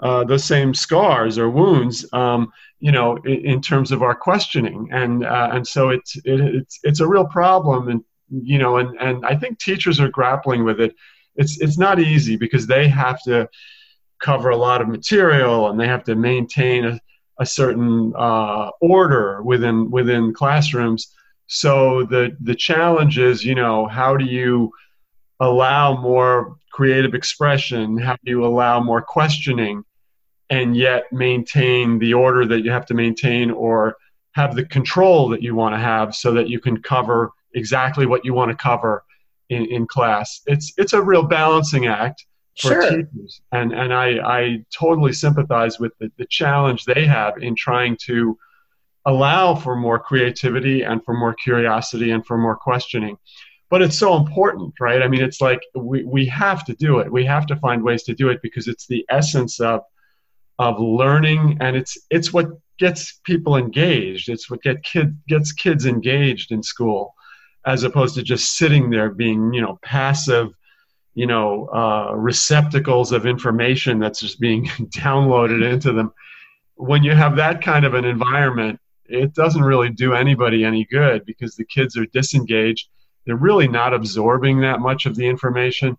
uh, 0.00 0.24
those 0.24 0.44
same 0.44 0.74
scars 0.74 1.38
or 1.38 1.48
wounds 1.50 2.04
um, 2.12 2.52
you 2.80 2.92
know 2.92 3.16
in, 3.24 3.46
in 3.46 3.62
terms 3.62 3.92
of 3.92 4.02
our 4.02 4.14
questioning 4.14 4.88
and 4.92 5.24
uh, 5.24 5.50
and 5.52 5.66
so 5.66 5.90
it's 5.90 6.16
it, 6.24 6.40
it's 6.40 6.80
it's 6.82 7.00
a 7.00 7.06
real 7.06 7.26
problem 7.26 7.88
and 7.88 8.04
you 8.28 8.58
know 8.58 8.76
and 8.78 8.98
and 9.00 9.24
I 9.24 9.36
think 9.36 9.58
teachers 9.58 10.00
are 10.00 10.08
grappling 10.08 10.64
with 10.64 10.80
it 10.80 10.94
it's 11.36 11.60
it's 11.60 11.78
not 11.78 12.00
easy 12.00 12.36
because 12.36 12.66
they 12.66 12.88
have 12.88 13.22
to 13.22 13.48
cover 14.20 14.50
a 14.50 14.56
lot 14.56 14.80
of 14.80 14.88
material 14.88 15.68
and 15.68 15.78
they 15.78 15.86
have 15.86 16.04
to 16.04 16.14
maintain 16.14 16.84
a, 16.84 17.00
a 17.38 17.46
certain 17.46 18.12
uh, 18.16 18.70
order 18.80 19.42
within 19.42 19.90
within 19.90 20.32
classrooms. 20.32 21.14
So 21.46 22.04
the 22.04 22.36
the 22.40 22.54
challenge 22.54 23.18
is, 23.18 23.44
you 23.44 23.54
know, 23.54 23.86
how 23.86 24.16
do 24.16 24.24
you 24.24 24.72
allow 25.40 26.00
more 26.00 26.56
creative 26.72 27.14
expression? 27.14 27.98
How 27.98 28.14
do 28.24 28.30
you 28.30 28.44
allow 28.44 28.80
more 28.80 29.02
questioning, 29.02 29.84
and 30.50 30.76
yet 30.76 31.04
maintain 31.12 31.98
the 31.98 32.14
order 32.14 32.46
that 32.46 32.62
you 32.64 32.70
have 32.70 32.86
to 32.86 32.94
maintain, 32.94 33.50
or 33.50 33.96
have 34.32 34.54
the 34.54 34.64
control 34.64 35.28
that 35.28 35.42
you 35.42 35.54
want 35.54 35.74
to 35.74 35.78
have, 35.78 36.14
so 36.14 36.32
that 36.32 36.48
you 36.48 36.58
can 36.58 36.82
cover 36.82 37.30
exactly 37.54 38.06
what 38.06 38.24
you 38.24 38.34
want 38.34 38.50
to 38.50 38.56
cover 38.56 39.04
in, 39.50 39.66
in 39.66 39.86
class. 39.86 40.42
It's 40.46 40.72
it's 40.76 40.92
a 40.94 41.02
real 41.02 41.22
balancing 41.22 41.86
act 41.86 42.24
for 42.58 42.68
sure. 42.68 42.90
teachers, 42.90 43.40
and 43.52 43.72
and 43.72 43.92
I 43.92 44.18
I 44.24 44.64
totally 44.76 45.12
sympathize 45.12 45.78
with 45.78 45.92
the, 45.98 46.10
the 46.16 46.26
challenge 46.26 46.84
they 46.84 47.06
have 47.06 47.38
in 47.38 47.54
trying 47.54 47.96
to 48.06 48.38
allow 49.04 49.54
for 49.54 49.76
more 49.76 49.98
creativity 49.98 50.82
and 50.82 51.04
for 51.04 51.14
more 51.14 51.34
curiosity 51.34 52.10
and 52.10 52.26
for 52.26 52.36
more 52.36 52.56
questioning. 52.56 53.16
But 53.68 53.82
it's 53.82 53.98
so 53.98 54.16
important, 54.16 54.74
right? 54.80 55.02
I 55.02 55.08
mean, 55.08 55.22
it's 55.22 55.40
like 55.40 55.60
we, 55.74 56.04
we 56.04 56.26
have 56.26 56.64
to 56.66 56.74
do 56.74 56.98
it. 56.98 57.10
We 57.10 57.24
have 57.24 57.46
to 57.46 57.56
find 57.56 57.82
ways 57.82 58.04
to 58.04 58.14
do 58.14 58.28
it 58.28 58.40
because 58.42 58.68
it's 58.68 58.86
the 58.86 59.04
essence 59.10 59.60
of 59.60 59.82
of 60.58 60.80
learning 60.80 61.58
and 61.60 61.76
it's 61.76 61.98
it's 62.10 62.32
what 62.32 62.48
gets 62.78 63.20
people 63.24 63.56
engaged. 63.56 64.28
It's 64.28 64.50
what 64.50 64.62
get 64.62 64.82
kid 64.82 65.18
gets 65.28 65.52
kids 65.52 65.86
engaged 65.86 66.52
in 66.52 66.62
school 66.62 67.14
as 67.66 67.82
opposed 67.82 68.14
to 68.14 68.22
just 68.22 68.56
sitting 68.56 68.90
there 68.90 69.10
being, 69.10 69.52
you 69.52 69.60
know, 69.60 69.78
passive, 69.82 70.48
you 71.16 71.26
know, 71.26 71.66
uh, 71.68 72.14
receptacles 72.14 73.10
of 73.10 73.24
information 73.24 73.98
that's 73.98 74.20
just 74.20 74.38
being 74.38 74.66
downloaded 74.94 75.68
into 75.68 75.92
them. 75.92 76.12
When 76.74 77.02
you 77.02 77.12
have 77.12 77.36
that 77.36 77.62
kind 77.62 77.86
of 77.86 77.94
an 77.94 78.04
environment, 78.04 78.78
it 79.06 79.32
doesn't 79.32 79.62
really 79.62 79.88
do 79.88 80.12
anybody 80.12 80.62
any 80.62 80.84
good 80.84 81.24
because 81.24 81.56
the 81.56 81.64
kids 81.64 81.96
are 81.96 82.04
disengaged. 82.04 82.88
They're 83.24 83.34
really 83.34 83.66
not 83.66 83.94
absorbing 83.94 84.60
that 84.60 84.80
much 84.80 85.06
of 85.06 85.16
the 85.16 85.26
information. 85.26 85.96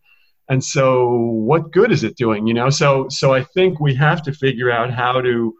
And 0.49 0.63
so 0.63 1.09
what 1.15 1.71
good 1.71 1.91
is 1.91 2.03
it 2.03 2.15
doing? 2.15 2.45
You 2.45 2.53
know, 2.53 2.69
so 2.69 3.09
so 3.09 3.33
I 3.33 3.43
think 3.43 3.79
we 3.79 3.95
have 3.95 4.21
to 4.21 4.31
figure 4.31 4.69
out 4.69 4.93
how 4.93 5.19
to 5.21 5.55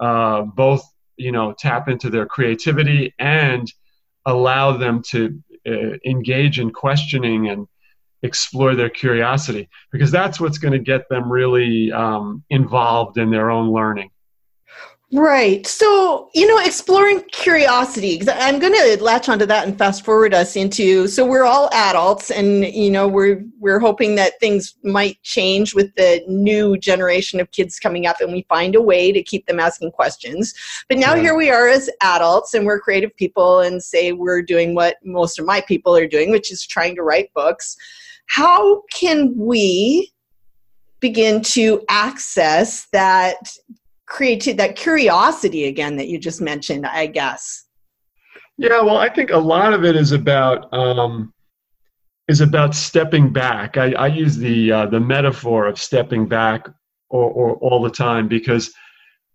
uh, 0.00 0.42
both, 0.42 0.82
you 1.16 1.30
know, 1.30 1.54
tap 1.56 1.88
into 1.88 2.10
their 2.10 2.26
creativity 2.26 3.14
and 3.20 3.72
allow 4.26 4.76
them 4.76 5.02
to 5.10 5.40
uh, 5.68 5.96
engage 6.04 6.58
in 6.58 6.72
questioning 6.72 7.48
and 7.48 7.68
explore 8.22 8.74
their 8.74 8.90
curiosity 8.90 9.68
because 9.90 10.10
that's 10.10 10.40
what's 10.40 10.58
going 10.58 10.72
to 10.72 10.78
get 10.78 11.08
them 11.08 11.30
really 11.30 11.90
um, 11.92 12.42
involved 12.50 13.18
in 13.18 13.30
their 13.30 13.50
own 13.50 13.72
learning 13.72 14.10
Right. 15.14 15.66
So, 15.66 16.30
you 16.34 16.46
know, 16.46 16.58
exploring 16.58 17.20
curiosity, 17.32 18.18
because 18.18 18.34
I'm 18.40 18.58
going 18.58 18.72
to 18.72 19.04
latch 19.04 19.28
onto 19.28 19.44
that 19.44 19.68
and 19.68 19.76
fast 19.76 20.06
forward 20.06 20.32
us 20.32 20.56
into 20.56 21.06
so 21.06 21.26
we're 21.26 21.44
all 21.44 21.68
adults 21.74 22.30
and 22.30 22.64
you 22.64 22.90
know, 22.90 23.06
we're 23.06 23.44
we're 23.60 23.78
hoping 23.78 24.14
that 24.14 24.40
things 24.40 24.74
might 24.84 25.22
change 25.22 25.74
with 25.74 25.94
the 25.96 26.24
new 26.28 26.78
generation 26.78 27.40
of 27.40 27.50
kids 27.50 27.78
coming 27.78 28.06
up 28.06 28.22
and 28.22 28.32
we 28.32 28.46
find 28.48 28.74
a 28.74 28.80
way 28.80 29.12
to 29.12 29.22
keep 29.22 29.44
them 29.44 29.60
asking 29.60 29.90
questions. 29.90 30.54
But 30.88 30.96
now 30.96 31.14
yeah. 31.14 31.20
here 31.20 31.36
we 31.36 31.50
are 31.50 31.68
as 31.68 31.90
adults 32.00 32.54
and 32.54 32.64
we're 32.64 32.80
creative 32.80 33.14
people 33.16 33.60
and 33.60 33.82
say 33.82 34.12
we're 34.12 34.40
doing 34.40 34.74
what 34.74 34.96
most 35.04 35.38
of 35.38 35.44
my 35.44 35.60
people 35.60 35.94
are 35.94 36.06
doing, 36.06 36.30
which 36.30 36.50
is 36.50 36.66
trying 36.66 36.96
to 36.96 37.02
write 37.02 37.34
books. 37.34 37.76
How 38.26 38.82
can 38.92 39.34
we 39.36 40.12
begin 41.00 41.42
to 41.42 41.82
access 41.90 42.86
that 42.92 43.36
creativity, 44.06 44.56
that 44.56 44.76
curiosity 44.76 45.64
again 45.64 45.96
that 45.96 46.08
you 46.08 46.18
just 46.18 46.40
mentioned, 46.40 46.86
I 46.86 47.06
guess. 47.06 47.64
Yeah, 48.58 48.80
well, 48.82 48.98
I 48.98 49.08
think 49.08 49.30
a 49.30 49.38
lot 49.38 49.72
of 49.72 49.84
it 49.84 49.96
is 49.96 50.12
about 50.12 50.72
um, 50.72 51.32
is 52.28 52.40
about 52.40 52.74
stepping 52.74 53.32
back. 53.32 53.76
I, 53.76 53.92
I 53.92 54.06
use 54.06 54.36
the 54.36 54.70
uh, 54.70 54.86
the 54.86 55.00
metaphor 55.00 55.66
of 55.66 55.78
stepping 55.78 56.28
back 56.28 56.68
or, 57.08 57.30
or 57.30 57.56
all 57.56 57.82
the 57.82 57.90
time 57.90 58.28
because 58.28 58.72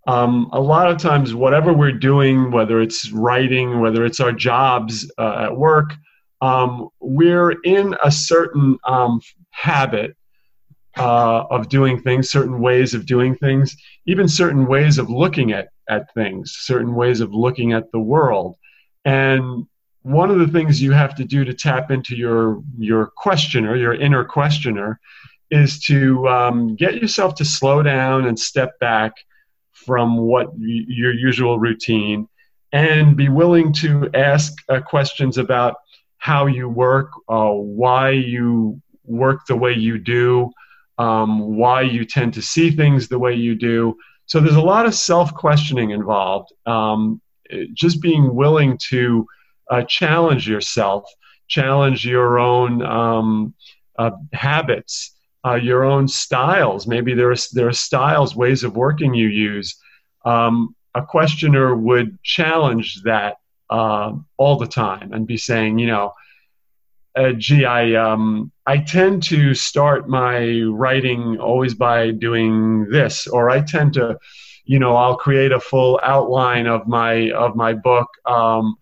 um, 0.07 0.49
a 0.53 0.59
lot 0.59 0.89
of 0.89 0.97
times, 0.97 1.33
whatever 1.33 1.73
we're 1.73 1.91
doing, 1.91 2.51
whether 2.51 2.79
it's 2.79 3.11
writing, 3.11 3.81
whether 3.81 4.05
it's 4.05 4.21
our 4.21 4.31
jobs 4.31 5.11
uh, 5.17 5.45
at 5.45 5.57
work, 5.57 5.93
um, 6.41 6.89
we're 6.99 7.51
in 7.63 7.95
a 8.03 8.11
certain 8.11 8.77
um, 8.85 9.21
habit 9.51 10.15
uh, 10.97 11.45
of 11.49 11.69
doing 11.69 12.01
things, 12.01 12.29
certain 12.29 12.59
ways 12.59 12.93
of 12.93 13.05
doing 13.05 13.35
things, 13.35 13.75
even 14.05 14.27
certain 14.27 14.65
ways 14.65 14.97
of 14.97 15.09
looking 15.09 15.51
at, 15.51 15.69
at 15.89 16.13
things, 16.13 16.55
certain 16.59 16.95
ways 16.95 17.21
of 17.21 17.33
looking 17.33 17.73
at 17.73 17.91
the 17.91 17.99
world. 17.99 18.55
And 19.05 19.65
one 20.01 20.31
of 20.31 20.39
the 20.39 20.47
things 20.47 20.81
you 20.81 20.91
have 20.91 21.15
to 21.15 21.25
do 21.25 21.43
to 21.45 21.53
tap 21.53 21.91
into 21.91 22.15
your, 22.15 22.61
your 22.77 23.07
questioner, 23.15 23.75
your 23.75 23.93
inner 23.93 24.23
questioner, 24.23 24.99
is 25.49 25.79
to 25.79 26.27
um, 26.27 26.75
get 26.75 26.95
yourself 26.95 27.35
to 27.35 27.45
slow 27.45 27.81
down 27.83 28.25
and 28.25 28.37
step 28.37 28.77
back 28.79 29.13
from 29.71 30.17
what 30.17 30.47
your 30.57 31.13
usual 31.13 31.59
routine 31.59 32.27
and 32.73 33.15
be 33.15 33.29
willing 33.29 33.71
to 33.71 34.09
ask 34.13 34.53
uh, 34.69 34.81
questions 34.81 35.37
about 35.37 35.75
how 36.17 36.45
you 36.47 36.67
work, 36.67 37.11
uh, 37.29 37.51
why 37.51 38.11
you 38.11 38.81
work 39.03 39.45
the 39.47 39.55
way 39.55 39.73
you 39.73 39.97
do, 39.97 40.51
um, 40.97 41.55
why 41.55 41.81
you 41.81 42.05
tend 42.05 42.33
to 42.33 42.41
see 42.41 42.71
things 42.71 43.07
the 43.07 43.19
way 43.19 43.33
you 43.33 43.55
do. 43.55 43.97
So 44.25 44.39
there's 44.39 44.55
a 44.55 44.61
lot 44.61 44.85
of 44.85 44.93
self 44.93 45.33
questioning 45.33 45.91
involved. 45.91 46.51
Um, 46.65 47.21
just 47.73 48.01
being 48.01 48.35
willing 48.35 48.77
to 48.89 49.25
uh, 49.71 49.83
challenge 49.83 50.47
yourself, 50.49 51.09
challenge 51.47 52.05
your 52.05 52.39
own 52.39 52.81
um, 52.81 53.53
uh, 53.97 54.11
habits, 54.33 55.15
uh, 55.45 55.55
your 55.55 55.85
own 55.85 56.07
styles. 56.07 56.87
Maybe 56.87 57.13
there 57.13 57.31
are, 57.31 57.37
there 57.53 57.67
are 57.67 57.73
styles, 57.73 58.35
ways 58.35 58.63
of 58.63 58.75
working 58.75 59.13
you 59.13 59.27
use. 59.27 59.79
Um, 60.25 60.75
a 60.93 61.01
questioner 61.01 61.75
would 61.75 62.21
challenge 62.23 63.01
that 63.03 63.37
uh, 63.69 64.13
all 64.37 64.57
the 64.57 64.67
time 64.67 65.13
and 65.13 65.27
be 65.27 65.37
saying, 65.37 65.79
you 65.79 65.87
know, 65.87 66.13
uh, 67.15 67.31
gee, 67.33 67.65
I 67.65 67.95
um, 67.95 68.51
I 68.65 68.77
tend 68.77 69.23
to 69.23 69.53
start 69.53 70.07
my 70.07 70.61
writing 70.71 71.37
always 71.39 71.73
by 71.73 72.11
doing 72.11 72.87
this, 72.91 73.27
or 73.27 73.49
I 73.49 73.61
tend 73.61 73.93
to, 73.95 74.19
you 74.65 74.77
know, 74.77 74.95
I'll 74.95 75.17
create 75.17 75.51
a 75.51 75.59
full 75.59 75.99
outline 76.03 76.67
of 76.67 76.87
my 76.87 77.31
of 77.31 77.55
my 77.55 77.73
book. 77.73 78.07
Um, 78.25 78.75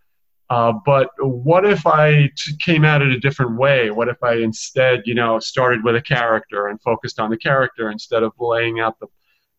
uh, 0.50 0.74
but 0.86 1.10
what 1.20 1.66
if 1.66 1.88
I 1.88 2.30
t- 2.38 2.56
came 2.60 2.86
at 2.86 3.02
it 3.02 3.12
a 3.12 3.20
different 3.20 3.58
way? 3.58 3.90
What 3.90 4.10
if 4.10 4.22
I 4.22 4.36
instead, 4.36 5.04
you 5.06 5.16
know, 5.16 5.40
started 5.40 5.84
with 5.84 5.96
a 5.96 6.02
character 6.02 6.68
and 6.68 6.80
focused 6.82 7.20
on 7.20 7.32
the 7.32 7.38
character 7.38 7.90
instead 7.90 8.22
of 8.22 8.34
laying 8.40 8.80
out 8.80 9.00
the 9.00 9.08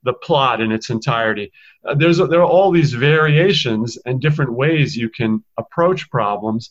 the 0.06 0.14
plot 0.14 0.62
in 0.62 0.72
its 0.72 0.88
entirety? 0.88 1.52
Uh, 1.84 1.94
there's 1.94 2.16
there 2.16 2.40
are 2.40 2.52
all 2.54 2.70
these 2.70 2.94
variations 2.94 3.98
and 4.06 4.22
different 4.22 4.54
ways 4.54 4.96
you 4.96 5.10
can 5.10 5.44
approach 5.58 6.08
problems 6.10 6.70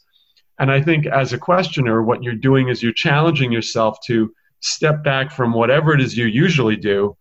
and 0.57 0.71
I 0.71 0.81
think 0.81 1.05
as 1.05 1.33
a 1.33 1.37
questioner, 1.37 2.01
what 2.01 2.23
you're 2.23 2.33
doing 2.33 2.69
is 2.69 2.81
you're 2.81 2.93
challenging 2.93 3.51
yourself 3.51 3.99
to 4.05 4.33
step 4.61 5.03
back 5.03 5.31
from 5.31 5.53
whatever 5.53 5.93
it 5.93 6.01
is 6.01 6.17
you 6.17 6.25
usually 6.25 6.77
do 6.77 7.17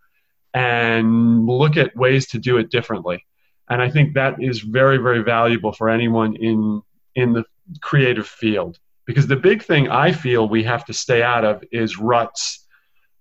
and 0.53 1.47
look 1.47 1.77
at 1.77 1.97
ways 1.97 2.29
to 2.29 2.39
do 2.39 2.59
it 2.59 2.71
differently. 2.71 3.27
And 3.69 3.83
I 3.83 3.91
think 3.91 4.15
that 4.15 4.37
is 4.41 4.61
very, 4.61 4.99
very 4.99 5.23
valuable 5.23 5.73
for 5.73 5.89
anyone 5.89 6.37
in 6.37 6.83
in 7.17 7.33
the 7.33 7.45
creative 7.81 8.27
field. 8.27 8.79
Because 9.07 9.27
the 9.27 9.37
big 9.37 9.63
thing 9.63 9.89
I 9.89 10.13
feel 10.13 10.49
we 10.49 10.65
have 10.65 10.85
to 10.87 10.93
stay 10.93 11.23
out 11.23 11.45
of 11.45 11.63
is 11.73 11.99
ruts, 11.99 12.64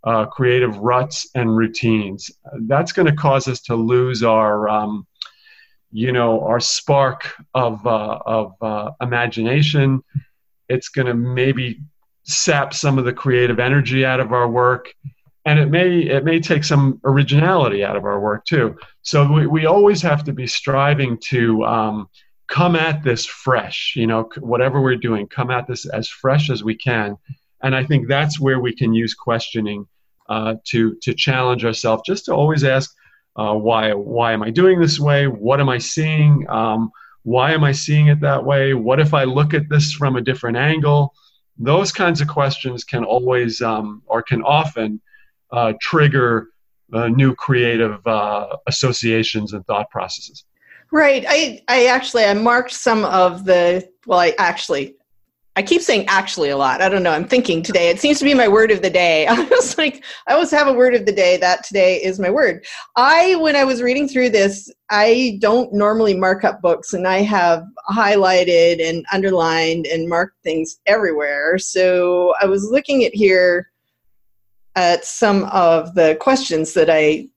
uh, 0.03 0.25
creative 0.25 0.77
ruts 0.77 1.27
and 1.35 1.55
routines. 1.55 2.29
That's 2.61 2.91
going 2.91 3.05
to 3.05 3.15
cause 3.15 3.47
us 3.47 3.61
to 3.61 3.75
lose 3.75 4.23
our 4.23 4.67
um, 4.67 5.07
you 5.91 6.11
know 6.11 6.41
our 6.41 6.59
spark 6.59 7.33
of 7.53 7.85
uh, 7.85 8.19
of 8.25 8.53
uh, 8.61 8.91
imagination. 9.01 10.03
It's 10.67 10.89
going 10.89 11.07
to 11.07 11.13
maybe 11.13 11.81
sap 12.23 12.73
some 12.73 12.97
of 12.97 13.05
the 13.05 13.13
creative 13.13 13.59
energy 13.59 14.05
out 14.05 14.19
of 14.19 14.33
our 14.33 14.49
work, 14.49 14.93
and 15.45 15.59
it 15.59 15.69
may 15.69 15.99
it 15.99 16.25
may 16.25 16.39
take 16.39 16.63
some 16.63 16.99
originality 17.05 17.83
out 17.83 17.95
of 17.95 18.05
our 18.05 18.19
work 18.19 18.45
too. 18.45 18.75
So 19.03 19.31
we, 19.31 19.47
we 19.47 19.65
always 19.67 20.01
have 20.01 20.23
to 20.25 20.33
be 20.33 20.47
striving 20.47 21.17
to 21.29 21.63
um, 21.63 22.09
come 22.47 22.75
at 22.75 23.03
this 23.03 23.25
fresh. 23.25 23.93
You 23.95 24.07
know, 24.07 24.29
whatever 24.39 24.81
we're 24.81 24.95
doing, 24.95 25.27
come 25.27 25.51
at 25.51 25.67
this 25.67 25.85
as 25.85 26.09
fresh 26.09 26.49
as 26.49 26.63
we 26.63 26.75
can. 26.75 27.17
And 27.63 27.75
I 27.75 27.83
think 27.83 28.07
that's 28.07 28.39
where 28.39 28.59
we 28.59 28.75
can 28.75 28.93
use 28.93 29.13
questioning 29.13 29.87
uh, 30.29 30.55
to 30.65 30.95
to 31.01 31.13
challenge 31.13 31.65
ourselves, 31.65 32.03
just 32.05 32.25
to 32.25 32.33
always 32.33 32.63
ask 32.63 32.93
uh, 33.35 33.53
why 33.53 33.93
why 33.93 34.33
am 34.33 34.43
I 34.43 34.49
doing 34.49 34.79
this 34.79 34.99
way? 34.99 35.27
What 35.27 35.59
am 35.59 35.69
I 35.69 35.77
seeing? 35.77 36.45
Um, 36.49 36.91
why 37.23 37.51
am 37.51 37.63
I 37.63 37.71
seeing 37.71 38.07
it 38.07 38.19
that 38.19 38.43
way? 38.43 38.73
What 38.73 38.99
if 38.99 39.13
I 39.13 39.23
look 39.23 39.53
at 39.53 39.69
this 39.69 39.93
from 39.93 40.17
a 40.17 40.21
different 40.21 40.57
angle? 40.57 41.13
those 41.57 41.91
kinds 41.91 42.21
of 42.21 42.27
questions 42.27 42.83
can 42.83 43.03
always 43.03 43.61
um, 43.61 44.01
or 44.05 44.21
can 44.21 44.41
often 44.43 45.01
uh, 45.51 45.73
trigger 45.81 46.49
uh, 46.93 47.07
new 47.07 47.35
creative 47.35 48.05
uh, 48.07 48.47
associations 48.67 49.53
and 49.53 49.65
thought 49.65 49.89
processes. 49.89 50.45
Right. 50.91 51.25
I, 51.27 51.61
I 51.67 51.85
actually 51.87 52.25
I 52.25 52.33
marked 52.33 52.71
some 52.71 53.05
of 53.05 53.45
the 53.45 53.87
well 54.05 54.19
I 54.19 54.35
actually 54.37 54.95
I 55.55 55.61
keep 55.61 55.81
saying 55.83 56.05
actually 56.07 56.49
a 56.49 56.57
lot. 56.57 56.81
I 56.81 56.89
don't 56.89 57.03
know. 57.03 57.11
I'm 57.11 57.27
thinking 57.27 57.61
today. 57.61 57.89
It 57.89 57.99
seems 57.99 58.17
to 58.17 58.25
be 58.25 58.33
my 58.33 58.47
word 58.47 58.71
of 58.71 58.81
the 58.81 58.89
day. 58.89 59.27
I 59.29 59.43
was 59.43 59.77
like, 59.77 60.03
I 60.27 60.33
always 60.33 60.49
have 60.49 60.67
a 60.67 60.73
word 60.73 60.95
of 60.95 61.05
the 61.05 61.11
day. 61.11 61.37
That 61.37 61.63
today 61.63 62.01
is 62.01 62.19
my 62.19 62.31
word. 62.31 62.65
I, 62.95 63.35
when 63.35 63.55
I 63.55 63.63
was 63.63 63.81
reading 63.81 64.07
through 64.07 64.29
this, 64.29 64.71
I 64.89 65.37
don't 65.41 65.71
normally 65.71 66.15
mark 66.15 66.43
up 66.43 66.61
books 66.61 66.93
and 66.93 67.07
I 67.07 67.19
have 67.19 67.65
highlighted 67.89 68.81
and 68.87 69.05
underlined 69.13 69.85
and 69.85 70.09
marked 70.09 70.41
things 70.43 70.79
everywhere. 70.87 71.59
So 71.59 72.33
I 72.41 72.45
was 72.45 72.71
looking 72.71 73.03
at 73.03 73.13
here 73.13 73.69
at 74.75 75.05
some 75.05 75.43
of 75.45 75.93
the 75.93 76.17
questions 76.19 76.73
that 76.73 76.89
I 76.89 77.27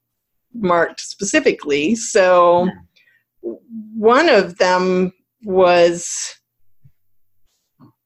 marked 0.54 1.00
specifically. 1.00 1.94
So 1.94 2.70
one 3.94 4.30
of 4.30 4.56
them 4.56 5.12
was 5.42 6.35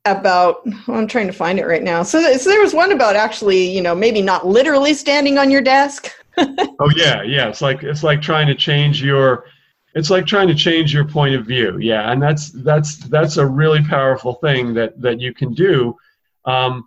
about 0.07 0.65
well, 0.87 0.97
i'm 0.97 1.07
trying 1.07 1.27
to 1.27 1.33
find 1.33 1.59
it 1.59 1.67
right 1.67 1.83
now. 1.83 2.03
So, 2.03 2.37
so 2.37 2.49
there 2.49 2.61
was 2.61 2.75
one 2.75 2.93
about 2.93 3.17
actually 3.17 3.71
you 3.71 3.83
know 3.83 3.95
maybe 3.95 4.23
not 4.23 4.47
literally 4.47 4.95
standing 4.95 5.39
on 5.39 5.51
your 5.51 5.63
desk. 5.63 6.11
Oh 6.83 6.91
yeah 6.97 7.23
yeah. 7.23 7.49
It's 7.49 7.61
like 7.61 7.83
it's 7.83 8.03
like 8.03 8.23
trying 8.23 8.47
to 8.47 8.55
change 8.55 9.03
your 9.03 9.45
it's 9.95 10.09
like 10.09 10.25
trying 10.25 10.49
to 10.49 10.55
change 10.55 10.95
your 10.95 11.05
point 11.05 11.35
of 11.35 11.45
view. 11.45 11.77
Yeah 11.79 12.11
and 12.11 12.23
that's 12.23 12.51
that's 12.51 12.97
that's 13.09 13.37
a 13.37 13.45
really 13.45 13.85
powerful 13.85 14.35
thing 14.35 14.73
that 14.75 14.99
that 15.03 15.21
you 15.21 15.35
can 15.35 15.53
do. 15.53 15.95
Um, 16.47 16.87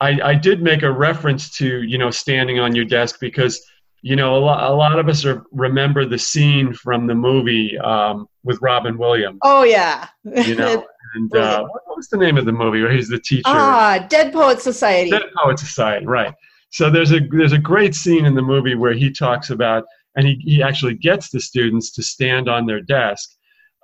I, 0.00 0.20
I 0.22 0.34
did 0.34 0.62
make 0.62 0.82
a 0.82 0.92
reference 0.92 1.50
to 1.56 1.82
you 1.82 1.98
know 1.98 2.12
standing 2.12 2.60
on 2.60 2.76
your 2.76 2.84
desk 2.84 3.18
because 3.20 3.60
you 4.02 4.14
know 4.14 4.36
a 4.36 4.38
lot, 4.38 4.70
a 4.70 4.74
lot 4.74 4.98
of 5.00 5.08
us 5.08 5.24
are, 5.24 5.44
remember 5.50 6.04
the 6.04 6.18
scene 6.18 6.72
from 6.72 7.08
the 7.08 7.14
movie 7.16 7.76
um, 7.78 8.28
with 8.44 8.60
robin 8.62 8.96
williams. 8.96 9.40
Oh 9.42 9.64
yeah. 9.64 10.08
You 10.24 10.54
know 10.54 10.86
and 11.14 11.34
uh, 11.36 11.66
what 11.94 11.98
was 11.98 12.08
the 12.08 12.16
name 12.16 12.36
of 12.36 12.44
the 12.44 12.50
movie 12.50 12.82
where 12.82 12.90
he's 12.90 13.08
the 13.08 13.20
teacher? 13.20 13.42
Ah, 13.46 14.04
Dead 14.08 14.32
Poet 14.32 14.60
Society. 14.60 15.10
Dead 15.10 15.30
Poet 15.40 15.60
Society, 15.60 16.04
right. 16.04 16.34
So 16.70 16.90
there's 16.90 17.12
a 17.12 17.20
there's 17.20 17.52
a 17.52 17.58
great 17.58 17.94
scene 17.94 18.26
in 18.26 18.34
the 18.34 18.42
movie 18.42 18.74
where 18.74 18.94
he 18.94 19.12
talks 19.12 19.50
about 19.50 19.84
and 20.16 20.26
he, 20.26 20.34
he 20.44 20.60
actually 20.60 20.94
gets 20.94 21.30
the 21.30 21.38
students 21.38 21.92
to 21.92 22.02
stand 22.02 22.48
on 22.48 22.66
their 22.66 22.80
desk. 22.80 23.30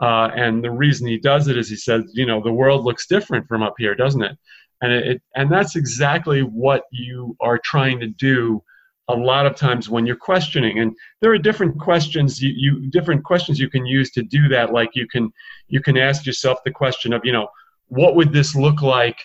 Uh, 0.02 0.29
and 0.35 0.64
the 0.64 0.71
reason 0.73 1.07
he 1.07 1.19
does 1.19 1.47
it 1.47 1.57
is 1.57 1.69
he 1.69 1.76
says, 1.76 2.02
you 2.12 2.26
know, 2.26 2.43
the 2.43 2.52
world 2.52 2.85
looks 2.85 3.07
different 3.07 3.47
from 3.47 3.62
up 3.62 3.75
here, 3.79 3.95
doesn't 3.95 4.23
it? 4.23 4.37
And 4.83 4.93
it, 4.93 5.07
it 5.07 5.23
and 5.37 5.52
that's 5.52 5.76
exactly 5.76 6.40
what 6.40 6.83
you 6.90 7.37
are 7.40 7.61
trying 7.62 8.00
to 8.00 8.09
do 8.09 8.61
a 9.09 9.14
lot 9.14 9.47
of 9.47 9.55
times 9.55 9.88
when 9.88 10.05
you're 10.05 10.17
questioning 10.17 10.81
and 10.81 10.97
there 11.21 11.33
are 11.33 11.38
different 11.38 11.79
questions 11.79 12.40
you, 12.43 12.52
you 12.57 12.90
different 12.90 13.25
questions 13.25 13.59
you 13.59 13.69
can 13.69 13.85
use 13.85 14.11
to 14.12 14.23
do 14.23 14.49
that 14.49 14.73
like 14.73 14.90
you 14.95 15.07
can 15.07 15.33
you 15.69 15.81
can 15.81 15.97
ask 15.97 16.25
yourself 16.25 16.59
the 16.64 16.71
question 16.71 17.12
of 17.12 17.21
you 17.25 17.33
know 17.33 17.49
what 17.90 18.16
would 18.16 18.32
this 18.32 18.56
look 18.56 18.82
like 18.82 19.18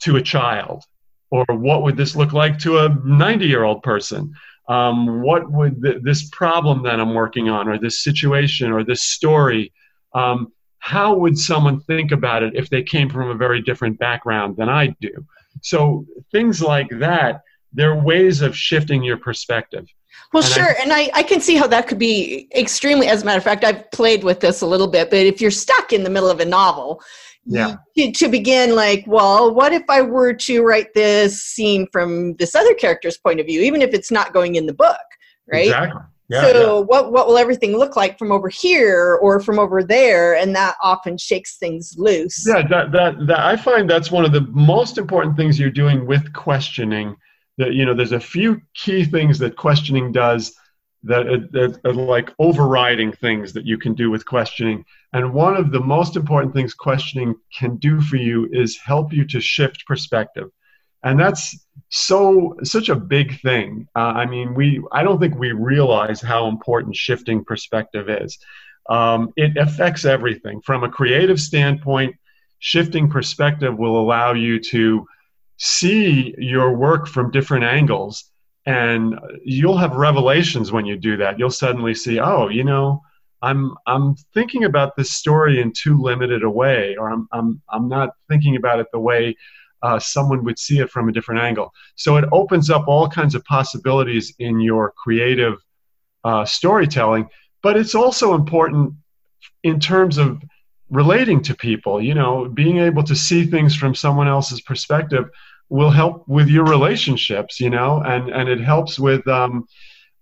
to 0.00 0.16
a 0.16 0.22
child 0.22 0.82
or 1.30 1.44
what 1.48 1.82
would 1.82 1.96
this 1.96 2.16
look 2.16 2.32
like 2.32 2.58
to 2.58 2.78
a 2.78 2.88
90 3.04 3.46
year 3.46 3.64
old 3.64 3.82
person 3.82 4.32
um, 4.68 5.20
what 5.20 5.50
would 5.52 5.82
th- 5.82 6.02
this 6.02 6.28
problem 6.30 6.82
that 6.82 6.98
i'm 6.98 7.14
working 7.14 7.48
on 7.48 7.68
or 7.68 7.78
this 7.78 8.02
situation 8.02 8.72
or 8.72 8.82
this 8.82 9.02
story 9.02 9.72
um, 10.14 10.52
how 10.78 11.14
would 11.14 11.36
someone 11.36 11.80
think 11.80 12.12
about 12.12 12.42
it 12.42 12.54
if 12.54 12.68
they 12.70 12.82
came 12.82 13.08
from 13.08 13.30
a 13.30 13.34
very 13.34 13.60
different 13.60 13.98
background 13.98 14.56
than 14.56 14.68
i 14.68 14.86
do 15.00 15.12
so 15.60 16.06
things 16.32 16.62
like 16.62 16.88
that 16.98 17.42
there 17.74 17.90
are 17.90 18.00
ways 18.00 18.40
of 18.40 18.56
shifting 18.56 19.02
your 19.02 19.16
perspective. 19.16 19.86
Well, 20.32 20.44
and 20.44 20.52
sure. 20.52 20.68
I, 20.68 20.82
and 20.82 20.92
I, 20.92 21.10
I 21.12 21.22
can 21.24 21.40
see 21.40 21.56
how 21.56 21.66
that 21.66 21.88
could 21.88 21.98
be 21.98 22.48
extremely, 22.54 23.08
as 23.08 23.22
a 23.22 23.24
matter 23.24 23.38
of 23.38 23.44
fact, 23.44 23.64
I've 23.64 23.90
played 23.90 24.24
with 24.24 24.40
this 24.40 24.60
a 24.62 24.66
little 24.66 24.86
bit, 24.86 25.10
but 25.10 25.18
if 25.18 25.40
you're 25.40 25.50
stuck 25.50 25.92
in 25.92 26.04
the 26.04 26.10
middle 26.10 26.30
of 26.30 26.40
a 26.40 26.44
novel, 26.44 27.02
yeah. 27.46 27.76
You, 27.94 28.12
to 28.12 28.28
begin, 28.28 28.74
like, 28.74 29.04
well, 29.06 29.54
what 29.54 29.72
if 29.72 29.82
I 29.88 30.02
were 30.02 30.32
to 30.32 30.62
write 30.62 30.94
this 30.94 31.42
scene 31.42 31.86
from 31.92 32.34
this 32.36 32.54
other 32.54 32.74
character's 32.74 33.18
point 33.18 33.40
of 33.40 33.46
view, 33.46 33.60
even 33.62 33.82
if 33.82 33.92
it's 33.92 34.10
not 34.10 34.32
going 34.32 34.54
in 34.56 34.66
the 34.66 34.74
book, 34.74 34.96
right? 35.50 35.66
Exactly. 35.66 36.02
Yeah, 36.30 36.52
so 36.52 36.78
yeah. 36.78 36.84
what 36.86 37.12
what 37.12 37.26
will 37.26 37.36
everything 37.36 37.76
look 37.76 37.96
like 37.96 38.18
from 38.18 38.32
over 38.32 38.48
here 38.48 39.18
or 39.20 39.40
from 39.40 39.58
over 39.58 39.82
there 39.82 40.34
and 40.36 40.56
that 40.56 40.74
often 40.82 41.18
shakes 41.18 41.58
things 41.58 41.96
loose 41.98 42.46
yeah 42.48 42.66
that, 42.66 42.92
that 42.92 43.26
that 43.26 43.40
i 43.40 43.54
find 43.54 43.90
that's 43.90 44.10
one 44.10 44.24
of 44.24 44.32
the 44.32 44.40
most 44.52 44.96
important 44.96 45.36
things 45.36 45.60
you're 45.60 45.68
doing 45.68 46.06
with 46.06 46.32
questioning 46.32 47.14
that 47.58 47.74
you 47.74 47.84
know 47.84 47.92
there's 47.92 48.12
a 48.12 48.20
few 48.20 48.58
key 48.72 49.04
things 49.04 49.38
that 49.38 49.56
questioning 49.56 50.12
does 50.12 50.56
that, 51.02 51.26
that 51.52 51.78
are 51.84 51.92
like 51.92 52.32
overriding 52.38 53.12
things 53.12 53.52
that 53.52 53.66
you 53.66 53.76
can 53.76 53.92
do 53.94 54.10
with 54.10 54.24
questioning 54.24 54.84
and 55.14 55.32
one 55.32 55.56
of 55.56 55.70
the 55.70 55.80
most 55.80 56.16
important 56.16 56.52
things 56.52 56.74
questioning 56.74 57.36
can 57.56 57.76
do 57.76 58.00
for 58.00 58.16
you 58.16 58.48
is 58.52 58.76
help 58.76 59.12
you 59.12 59.24
to 59.28 59.40
shift 59.40 59.86
perspective. 59.86 60.50
And 61.04 61.20
that's 61.20 61.66
so 61.88 62.56
such 62.64 62.88
a 62.88 62.96
big 62.96 63.40
thing. 63.40 63.86
Uh, 63.94 64.12
i 64.22 64.26
mean 64.26 64.54
we 64.54 64.82
i 64.90 65.02
don't 65.04 65.20
think 65.20 65.36
we 65.36 65.52
realize 65.52 66.20
how 66.20 66.48
important 66.48 66.96
shifting 66.96 67.44
perspective 67.44 68.10
is. 68.10 68.38
Um, 68.90 69.32
it 69.36 69.56
affects 69.56 70.04
everything. 70.04 70.60
From 70.62 70.82
a 70.82 70.90
creative 70.90 71.40
standpoint 71.40 72.16
shifting 72.58 73.08
perspective 73.08 73.78
will 73.78 73.98
allow 74.00 74.32
you 74.32 74.58
to 74.58 75.06
see 75.58 76.34
your 76.38 76.76
work 76.76 77.06
from 77.06 77.30
different 77.30 77.64
angles. 77.64 78.24
And 78.66 79.18
you'll 79.44 79.78
have 79.78 79.94
revelations 79.94 80.72
when 80.72 80.86
you 80.86 80.96
do 80.96 81.18
that. 81.18 81.38
You'll 81.38 81.50
suddenly 81.50 81.94
see 81.94 82.18
oh 82.18 82.48
you 82.48 82.64
know 82.64 83.02
i'm 83.44 83.74
i'm 83.86 84.14
thinking 84.34 84.64
about 84.64 84.96
this 84.96 85.12
story 85.12 85.60
in 85.60 85.72
too 85.72 85.96
limited 86.00 86.42
a 86.42 86.50
way 86.50 86.96
or 86.98 87.10
i'm 87.10 87.28
i'm, 87.32 87.60
I'm 87.68 87.88
not 87.88 88.10
thinking 88.28 88.56
about 88.56 88.80
it 88.80 88.86
the 88.92 89.00
way 89.00 89.36
uh, 89.82 89.98
someone 89.98 90.42
would 90.44 90.58
see 90.58 90.78
it 90.78 90.88
from 90.88 91.10
a 91.10 91.12
different 91.12 91.42
angle. 91.42 91.70
So 91.96 92.16
it 92.16 92.24
opens 92.32 92.70
up 92.70 92.88
all 92.88 93.06
kinds 93.06 93.34
of 93.34 93.44
possibilities 93.44 94.32
in 94.38 94.58
your 94.58 94.94
creative 94.96 95.56
uh, 96.24 96.46
storytelling 96.46 97.28
but 97.64 97.78
it's 97.78 97.94
also 97.94 98.34
important 98.34 98.92
in 99.62 99.80
terms 99.80 100.18
of 100.18 100.40
relating 100.90 101.42
to 101.42 101.54
people. 101.56 102.00
You 102.00 102.14
know 102.14 102.48
being 102.48 102.78
able 102.78 103.02
to 103.02 103.16
see 103.16 103.46
things 103.46 103.74
from 103.74 103.94
someone 103.94 104.28
else's 104.28 104.60
perspective 104.60 105.24
will 105.70 105.90
help 105.90 106.28
with 106.28 106.48
your 106.48 106.66
relationships 106.66 107.58
you 107.58 107.70
know 107.70 108.02
and 108.04 108.28
and 108.28 108.48
it 108.48 108.60
helps 108.60 108.98
with 108.98 109.26
um, 109.26 109.66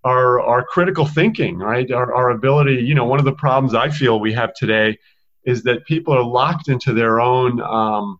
our 0.04 0.40
our 0.40 0.64
critical 0.64 1.06
thinking 1.06 1.58
right 1.58 1.90
our, 1.92 2.14
our 2.14 2.30
ability 2.30 2.74
you 2.74 2.94
know 2.94 3.04
one 3.04 3.18
of 3.18 3.24
the 3.24 3.32
problems 3.32 3.74
i 3.74 3.88
feel 3.88 4.18
we 4.18 4.32
have 4.32 4.52
today 4.54 4.96
is 5.44 5.62
that 5.62 5.84
people 5.86 6.14
are 6.14 6.24
locked 6.24 6.68
into 6.68 6.92
their 6.92 7.20
own 7.20 7.60
um, 7.60 8.18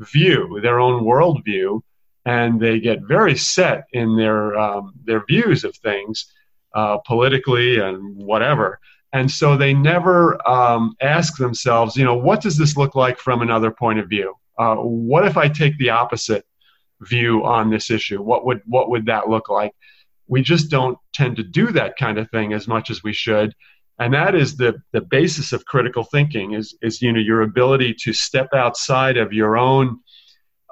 view 0.00 0.60
their 0.62 0.80
own 0.80 1.02
worldview 1.04 1.80
and 2.26 2.60
they 2.60 2.80
get 2.80 3.02
very 3.02 3.36
set 3.36 3.84
in 3.92 4.16
their 4.16 4.56
um, 4.56 4.92
their 5.04 5.24
views 5.26 5.64
of 5.64 5.76
things 5.76 6.32
uh, 6.74 6.98
politically 6.98 7.78
and 7.78 8.16
whatever 8.16 8.78
and 9.14 9.30
so 9.30 9.56
they 9.56 9.72
never 9.72 10.46
um, 10.46 10.96
ask 11.00 11.36
themselves, 11.36 11.96
you 11.96 12.04
know, 12.04 12.16
what 12.16 12.42
does 12.42 12.58
this 12.58 12.76
look 12.76 12.96
like 12.96 13.20
from 13.20 13.42
another 13.42 13.70
point 13.70 14.00
of 14.00 14.08
view? 14.08 14.34
Uh, 14.58 14.74
what 14.74 15.24
if 15.24 15.36
I 15.36 15.48
take 15.48 15.78
the 15.78 15.90
opposite 15.90 16.44
view 17.00 17.44
on 17.44 17.70
this 17.70 17.92
issue? 17.92 18.20
What 18.20 18.44
would 18.44 18.62
what 18.66 18.90
would 18.90 19.06
that 19.06 19.28
look 19.28 19.48
like? 19.48 19.70
We 20.26 20.42
just 20.42 20.70
don't 20.70 20.98
tend 21.12 21.36
to 21.36 21.42
do 21.42 21.72
that 21.72 21.96
kind 21.96 22.18
of 22.18 22.30
thing 22.30 22.52
as 22.52 22.66
much 22.66 22.90
as 22.90 23.02
we 23.02 23.12
should, 23.12 23.54
and 23.98 24.12
that 24.14 24.34
is 24.34 24.56
the 24.56 24.74
the 24.92 25.00
basis 25.00 25.52
of 25.52 25.64
critical 25.66 26.04
thinking 26.04 26.52
is 26.52 26.76
is 26.82 27.02
you 27.02 27.12
know 27.12 27.20
your 27.20 27.42
ability 27.42 27.94
to 28.00 28.12
step 28.12 28.48
outside 28.54 29.16
of 29.16 29.32
your 29.32 29.56
own 29.56 30.00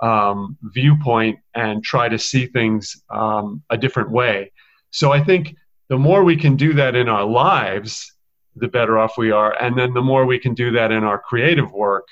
um, 0.01 0.59
viewpoint 0.63 1.39
and 1.55 1.85
try 1.85 2.09
to 2.09 2.19
see 2.19 2.47
things 2.47 3.03
um, 3.11 3.63
a 3.71 3.79
different 3.79 4.11
way. 4.11 4.53
So 4.91 5.13
I 5.13 5.23
think 5.23 5.55
the 5.89 5.99
more 5.99 6.25
we 6.25 6.37
can 6.37 6.57
do 6.57 6.75
that 6.75 6.97
in 6.97 7.09
our 7.09 7.25
lives, 7.25 8.13
the 8.57 8.69
better 8.69 8.99
off 8.99 9.17
we 9.17 9.31
are. 9.31 9.57
And 9.63 9.79
then 9.79 9.95
the 9.95 10.03
more 10.03 10.27
we 10.27 10.39
can 10.39 10.55
do 10.55 10.73
that 10.73 10.93
in 10.93 11.05
our 11.05 11.19
creative 11.19 11.73
work, 11.73 12.07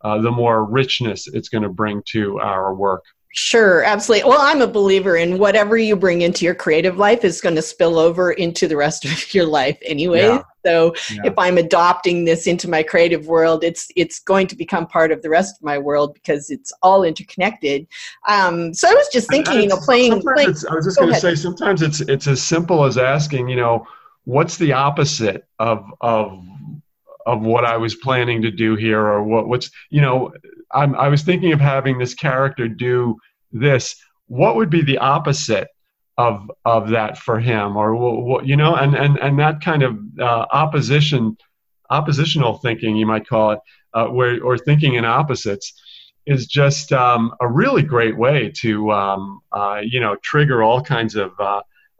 uh, 0.00 0.20
the 0.20 0.30
more 0.30 0.64
richness 0.64 1.26
it's 1.26 1.48
going 1.48 1.62
to 1.62 1.68
bring 1.68 2.02
to 2.06 2.40
our 2.40 2.74
work. 2.74 3.04
Sure, 3.36 3.82
absolutely. 3.82 4.30
Well, 4.30 4.40
I'm 4.40 4.62
a 4.62 4.66
believer 4.68 5.16
in 5.16 5.38
whatever 5.38 5.76
you 5.76 5.96
bring 5.96 6.22
into 6.22 6.44
your 6.44 6.54
creative 6.54 6.98
life 6.98 7.24
is 7.24 7.40
going 7.40 7.56
to 7.56 7.62
spill 7.62 7.98
over 7.98 8.30
into 8.30 8.68
the 8.68 8.76
rest 8.76 9.04
of 9.04 9.34
your 9.34 9.46
life 9.46 9.76
anyway. 9.82 10.22
Yeah. 10.22 10.42
So 10.64 10.94
yeah. 11.12 11.22
if 11.24 11.34
I'm 11.36 11.58
adopting 11.58 12.26
this 12.26 12.46
into 12.46 12.70
my 12.70 12.84
creative 12.84 13.26
world, 13.26 13.64
it's 13.64 13.88
it's 13.96 14.20
going 14.20 14.46
to 14.46 14.56
become 14.56 14.86
part 14.86 15.10
of 15.10 15.20
the 15.20 15.30
rest 15.30 15.56
of 15.58 15.64
my 15.64 15.76
world 15.78 16.14
because 16.14 16.48
it's 16.48 16.72
all 16.80 17.02
interconnected. 17.02 17.88
Um, 18.28 18.72
so 18.72 18.88
I 18.88 18.94
was 18.94 19.08
just 19.12 19.28
thinking, 19.28 19.62
you 19.62 19.66
know, 19.66 19.78
playing. 19.78 20.22
playing 20.22 20.54
I 20.70 20.74
was 20.74 20.84
just 20.84 20.96
going 20.96 21.12
to 21.12 21.18
say, 21.18 21.34
sometimes 21.34 21.82
it's 21.82 22.02
it's 22.02 22.28
as 22.28 22.40
simple 22.40 22.84
as 22.84 22.96
asking, 22.96 23.48
you 23.48 23.56
know, 23.56 23.84
what's 24.26 24.58
the 24.58 24.72
opposite 24.72 25.44
of 25.58 25.84
of 26.00 26.40
of 27.26 27.42
what 27.42 27.64
I 27.64 27.76
was 27.76 27.94
planning 27.94 28.42
to 28.42 28.50
do 28.50 28.76
here 28.76 29.00
or 29.00 29.22
what 29.22 29.48
what's 29.48 29.70
you 29.90 30.00
know 30.00 30.32
I'm, 30.72 30.94
I 30.96 31.08
was 31.08 31.22
thinking 31.22 31.52
of 31.52 31.60
having 31.60 31.98
this 31.98 32.14
character 32.14 32.68
do 32.68 33.16
this. 33.52 33.96
What 34.26 34.56
would 34.56 34.70
be 34.70 34.82
the 34.82 34.98
opposite 34.98 35.68
of 36.16 36.50
of 36.64 36.90
that 36.90 37.18
for 37.18 37.40
him, 37.40 37.76
or 37.76 37.94
what 37.94 38.46
you 38.46 38.56
know, 38.56 38.76
and 38.76 38.94
and 38.94 39.18
and 39.18 39.38
that 39.38 39.60
kind 39.60 39.82
of 39.82 39.98
uh, 40.20 40.46
opposition, 40.52 41.36
oppositional 41.90 42.58
thinking, 42.58 42.96
you 42.96 43.06
might 43.06 43.26
call 43.26 43.52
it, 43.52 43.60
uh, 43.94 44.06
where 44.06 44.42
or 44.42 44.58
thinking 44.58 44.94
in 44.94 45.04
opposites, 45.04 45.72
is 46.26 46.46
just 46.46 46.92
um, 46.92 47.34
a 47.40 47.48
really 47.48 47.82
great 47.82 48.16
way 48.16 48.52
to 48.60 48.90
um, 48.92 49.40
uh, 49.52 49.80
you 49.82 50.00
know 50.00 50.16
trigger 50.22 50.62
all 50.62 50.82
kinds 50.82 51.16
of 51.16 51.32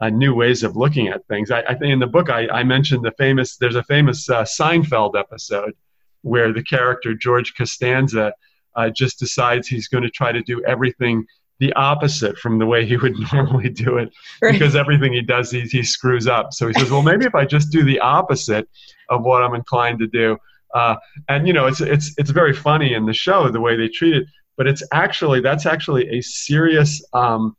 uh, 0.01 0.11
new 0.11 0.35
ways 0.35 0.63
of 0.63 0.77
looking 0.77 1.09
at 1.09 1.27
things. 1.27 1.51
I, 1.51 1.61
I 1.61 1.75
think 1.75 1.93
in 1.93 1.99
the 1.99 2.07
book 2.07 2.31
I, 2.31 2.49
I, 2.49 2.65
mentioned 2.65 3.05
the 3.05 3.13
famous. 3.13 3.57
There's 3.57 3.77
a 3.77 3.85
famous 3.85 4.29
uh, 4.29 4.43
Seinfeld 4.43 5.19
episode 5.19 5.75
where 6.23 6.53
the 6.53 6.63
character 6.63 7.15
George 7.15 7.55
Costanza 7.57 8.33
uh, 8.77 8.91
just 8.91 9.19
decides 9.19 9.69
he's 9.69 9.89
going 9.89 10.03
to 10.03 10.11
try 10.11 10.33
to 10.33 10.43
do 10.43 10.65
everything 10.65 11.25
the 11.61 11.73
opposite 11.75 12.37
from 12.39 12.59
the 12.59 12.67
way 12.67 12.85
he 12.85 12.97
would 12.97 13.15
normally 13.33 13.69
do 13.69 13.99
it 13.99 14.13
right. 14.43 14.53
because 14.53 14.75
everything 14.75 15.13
he 15.13 15.23
does 15.23 15.51
he, 15.51 15.61
he 15.63 15.83
screws 15.83 16.27
up. 16.27 16.53
So 16.53 16.67
he 16.67 16.75
says, 16.75 16.91
well, 16.91 17.03
maybe 17.03 17.25
if 17.25 17.35
I 17.35 17.45
just 17.45 17.71
do 17.71 17.85
the 17.85 18.01
opposite 18.01 18.69
of 19.09 19.23
what 19.23 19.43
I'm 19.43 19.55
inclined 19.55 20.01
to 20.01 20.07
do. 20.07 20.37
Uh, 20.75 20.97
and 21.29 21.47
you 21.47 21.53
know, 21.53 21.67
it's 21.67 21.81
it's 21.81 22.13
it's 22.19 22.31
very 22.31 22.53
funny 22.53 22.95
in 22.95 23.07
the 23.07 23.13
show 23.13 23.49
the 23.49 23.61
way 23.61 23.77
they 23.77 23.87
treat 23.87 24.17
it, 24.17 24.27
but 24.57 24.67
it's 24.67 24.83
actually 24.93 25.41
that's 25.41 25.67
actually 25.67 26.09
a 26.09 26.21
serious. 26.21 27.05
Um, 27.13 27.57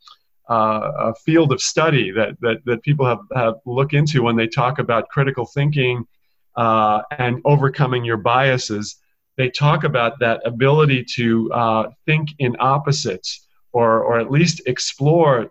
uh, 0.50 0.92
a 1.00 1.16
field 1.16 1.52
of 1.52 1.62
study 1.62 2.12
that, 2.12 2.40
that, 2.42 2.58
that 2.66 2.84
people 2.84 3.06
have, 3.06 3.20
have 3.36 3.56
look 3.66 3.94
into 3.94 4.22
when 4.22 4.36
they 4.36 4.48
talk 4.48 4.80
about 4.80 5.10
critical 5.10 5.46
thinking 5.46 6.06
uh, 6.56 7.02
and 7.18 7.42
overcoming 7.46 8.06
your 8.06 8.18
biases. 8.18 8.98
They 9.38 9.50
talk 9.50 9.84
about 9.84 10.20
that 10.20 10.42
ability 10.46 11.06
to 11.16 11.52
uh, 11.52 11.90
think 12.06 12.30
in 12.40 12.56
opposites 12.60 13.48
or, 13.74 14.02
or 14.04 14.20
at 14.20 14.32
least 14.32 14.62
explore 14.68 15.50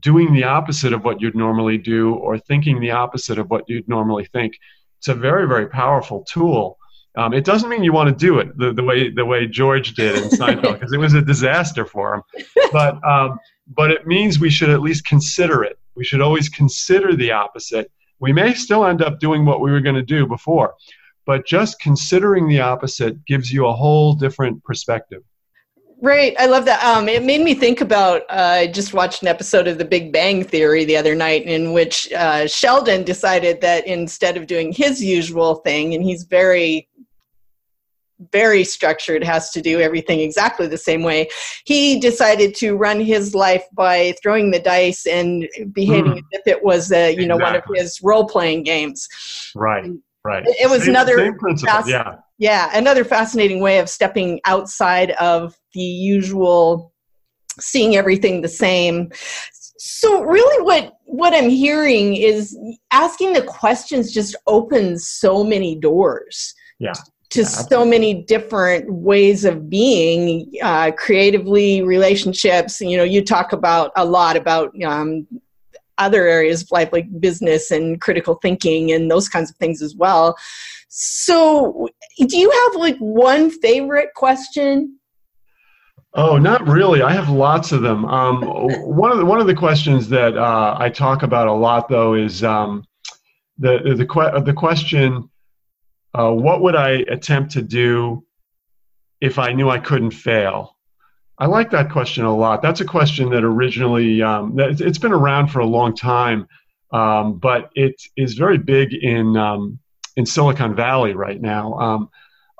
doing 0.00 0.32
the 0.32 0.44
opposite 0.44 0.92
of 0.92 1.04
what 1.04 1.20
you'd 1.20 1.36
normally 1.36 1.78
do 1.78 2.14
or 2.14 2.38
thinking 2.38 2.80
the 2.80 2.90
opposite 2.90 3.38
of 3.38 3.50
what 3.50 3.68
you'd 3.68 3.88
normally 3.88 4.24
think. 4.24 4.54
It's 4.98 5.08
a 5.08 5.14
very, 5.14 5.46
very 5.46 5.68
powerful 5.68 6.24
tool. 6.24 6.78
Um, 7.14 7.34
it 7.34 7.44
doesn't 7.44 7.68
mean 7.68 7.84
you 7.84 7.92
want 7.92 8.08
to 8.08 8.14
do 8.14 8.38
it 8.38 8.56
the, 8.56 8.72
the 8.72 8.82
way 8.82 9.10
the 9.10 9.24
way 9.24 9.46
George 9.46 9.92
did 9.94 10.16
in 10.16 10.30
Seinfeld 10.30 10.72
because 10.80 10.92
it 10.92 10.98
was 10.98 11.12
a 11.12 11.20
disaster 11.20 11.84
for 11.84 12.14
him. 12.14 12.22
But 12.72 13.04
um, 13.06 13.38
but 13.74 13.90
it 13.90 14.06
means 14.06 14.38
we 14.38 14.50
should 14.50 14.70
at 14.70 14.82
least 14.82 15.04
consider 15.04 15.62
it. 15.64 15.78
We 15.94 16.04
should 16.04 16.20
always 16.20 16.48
consider 16.48 17.14
the 17.14 17.32
opposite. 17.32 17.90
We 18.20 18.32
may 18.32 18.54
still 18.54 18.86
end 18.86 19.02
up 19.02 19.20
doing 19.20 19.44
what 19.44 19.60
we 19.60 19.70
were 19.70 19.80
going 19.80 19.96
to 19.96 20.02
do 20.02 20.26
before, 20.26 20.74
but 21.26 21.46
just 21.46 21.80
considering 21.80 22.48
the 22.48 22.60
opposite 22.60 23.24
gives 23.24 23.52
you 23.52 23.66
a 23.66 23.72
whole 23.72 24.14
different 24.14 24.62
perspective. 24.64 25.22
Right, 26.00 26.34
I 26.36 26.46
love 26.46 26.64
that. 26.64 26.82
Um, 26.82 27.08
it 27.08 27.22
made 27.22 27.42
me 27.42 27.54
think 27.54 27.80
about. 27.80 28.22
Uh, 28.22 28.62
I 28.62 28.66
just 28.66 28.92
watched 28.92 29.22
an 29.22 29.28
episode 29.28 29.68
of 29.68 29.78
The 29.78 29.84
Big 29.84 30.12
Bang 30.12 30.42
Theory 30.42 30.84
the 30.84 30.96
other 30.96 31.14
night, 31.14 31.44
in 31.44 31.72
which 31.72 32.12
uh, 32.12 32.48
Sheldon 32.48 33.04
decided 33.04 33.60
that 33.60 33.86
instead 33.86 34.36
of 34.36 34.48
doing 34.48 34.72
his 34.72 35.00
usual 35.00 35.56
thing, 35.56 35.94
and 35.94 36.02
he's 36.02 36.24
very 36.24 36.88
very 38.30 38.64
structured, 38.64 39.24
has 39.24 39.50
to 39.50 39.60
do 39.60 39.80
everything 39.80 40.20
exactly 40.20 40.66
the 40.66 40.78
same 40.78 41.02
way. 41.02 41.28
He 41.64 41.98
decided 41.98 42.54
to 42.56 42.76
run 42.76 43.00
his 43.00 43.34
life 43.34 43.64
by 43.72 44.14
throwing 44.22 44.50
the 44.50 44.60
dice 44.60 45.06
and 45.06 45.48
behaving 45.72 46.12
mm. 46.12 46.18
as 46.18 46.24
if 46.32 46.46
it 46.46 46.62
was, 46.62 46.92
a, 46.92 47.12
you 47.12 47.26
know, 47.26 47.36
one 47.36 47.56
of 47.56 47.62
his 47.74 48.00
role 48.02 48.26
playing 48.26 48.62
games. 48.62 49.08
Right. 49.54 49.90
Right. 50.24 50.44
It, 50.46 50.70
was 50.70 50.82
same, 50.82 50.90
another 50.90 51.18
same 51.18 51.38
principle. 51.38 51.88
yeah. 51.88 52.16
Yeah, 52.38 52.70
another 52.74 53.04
fascinating 53.04 53.60
way 53.60 53.78
of 53.78 53.88
stepping 53.88 54.40
outside 54.46 55.12
of 55.12 55.56
the 55.74 55.80
usual, 55.80 56.92
seeing 57.60 57.94
everything 57.94 58.40
the 58.40 58.48
same. 58.48 59.12
So 59.78 60.22
really, 60.22 60.64
what 60.64 60.94
what 61.04 61.34
I'm 61.34 61.50
hearing 61.50 62.16
is 62.16 62.58
asking 62.90 63.34
the 63.34 63.42
questions 63.42 64.12
just 64.12 64.34
opens 64.48 65.08
so 65.08 65.44
many 65.44 65.76
doors. 65.76 66.54
Yeah 66.80 66.94
to 67.32 67.40
yeah. 67.40 67.46
so 67.46 67.84
many 67.84 68.22
different 68.24 68.92
ways 68.92 69.46
of 69.46 69.70
being 69.70 70.52
uh, 70.62 70.92
creatively 70.92 71.82
relationships 71.82 72.80
you 72.80 72.96
know 72.96 73.04
you 73.04 73.24
talk 73.24 73.52
about 73.52 73.90
a 73.96 74.04
lot 74.04 74.36
about 74.36 74.70
um, 74.82 75.26
other 75.98 76.26
areas 76.26 76.62
of 76.62 76.70
life 76.70 76.90
like 76.92 77.06
business 77.20 77.70
and 77.70 78.00
critical 78.00 78.34
thinking 78.42 78.92
and 78.92 79.10
those 79.10 79.28
kinds 79.28 79.50
of 79.50 79.56
things 79.56 79.80
as 79.80 79.96
well 79.96 80.36
so 80.88 81.88
do 82.18 82.38
you 82.38 82.50
have 82.50 82.80
like 82.80 82.96
one 82.98 83.50
favorite 83.50 84.10
question 84.14 84.98
Oh, 86.14 86.36
not 86.36 86.68
really. 86.68 87.00
I 87.00 87.10
have 87.12 87.30
lots 87.30 87.72
of 87.72 87.80
them. 87.80 88.04
Um, 88.04 88.42
one 88.42 89.10
of 89.10 89.16
the 89.16 89.24
one 89.24 89.40
of 89.40 89.46
the 89.46 89.54
questions 89.54 90.10
that 90.10 90.36
uh, 90.36 90.76
I 90.78 90.90
talk 90.90 91.22
about 91.22 91.48
a 91.48 91.52
lot, 91.54 91.88
though, 91.88 92.12
is 92.12 92.44
um, 92.44 92.84
the 93.56 93.78
the 93.82 93.94
the, 93.94 94.42
the 94.44 94.52
question: 94.52 95.30
uh, 96.14 96.30
what 96.30 96.62
would 96.62 96.76
I 96.76 97.04
attempt 97.08 97.52
to 97.52 97.62
do 97.62 98.24
if 99.20 99.38
I 99.38 99.52
knew 99.52 99.70
I 99.70 99.78
couldn't 99.78 100.10
fail? 100.10 100.76
I 101.38 101.46
like 101.46 101.70
that 101.70 101.90
question 101.90 102.24
a 102.24 102.34
lot. 102.34 102.62
That's 102.62 102.80
a 102.80 102.84
question 102.84 103.30
that 103.30 103.42
originally 103.42 104.22
um, 104.22 104.54
it's 104.58 104.98
been 104.98 105.12
around 105.12 105.48
for 105.48 105.60
a 105.60 105.66
long 105.66 105.94
time, 105.96 106.46
um, 106.92 107.38
but 107.38 107.70
it 107.74 108.00
is 108.16 108.34
very 108.34 108.58
big 108.58 108.92
in 108.92 109.36
um, 109.36 109.78
in 110.16 110.26
Silicon 110.26 110.74
Valley 110.74 111.14
right 111.14 111.40
now. 111.40 111.74
Um, 111.74 112.10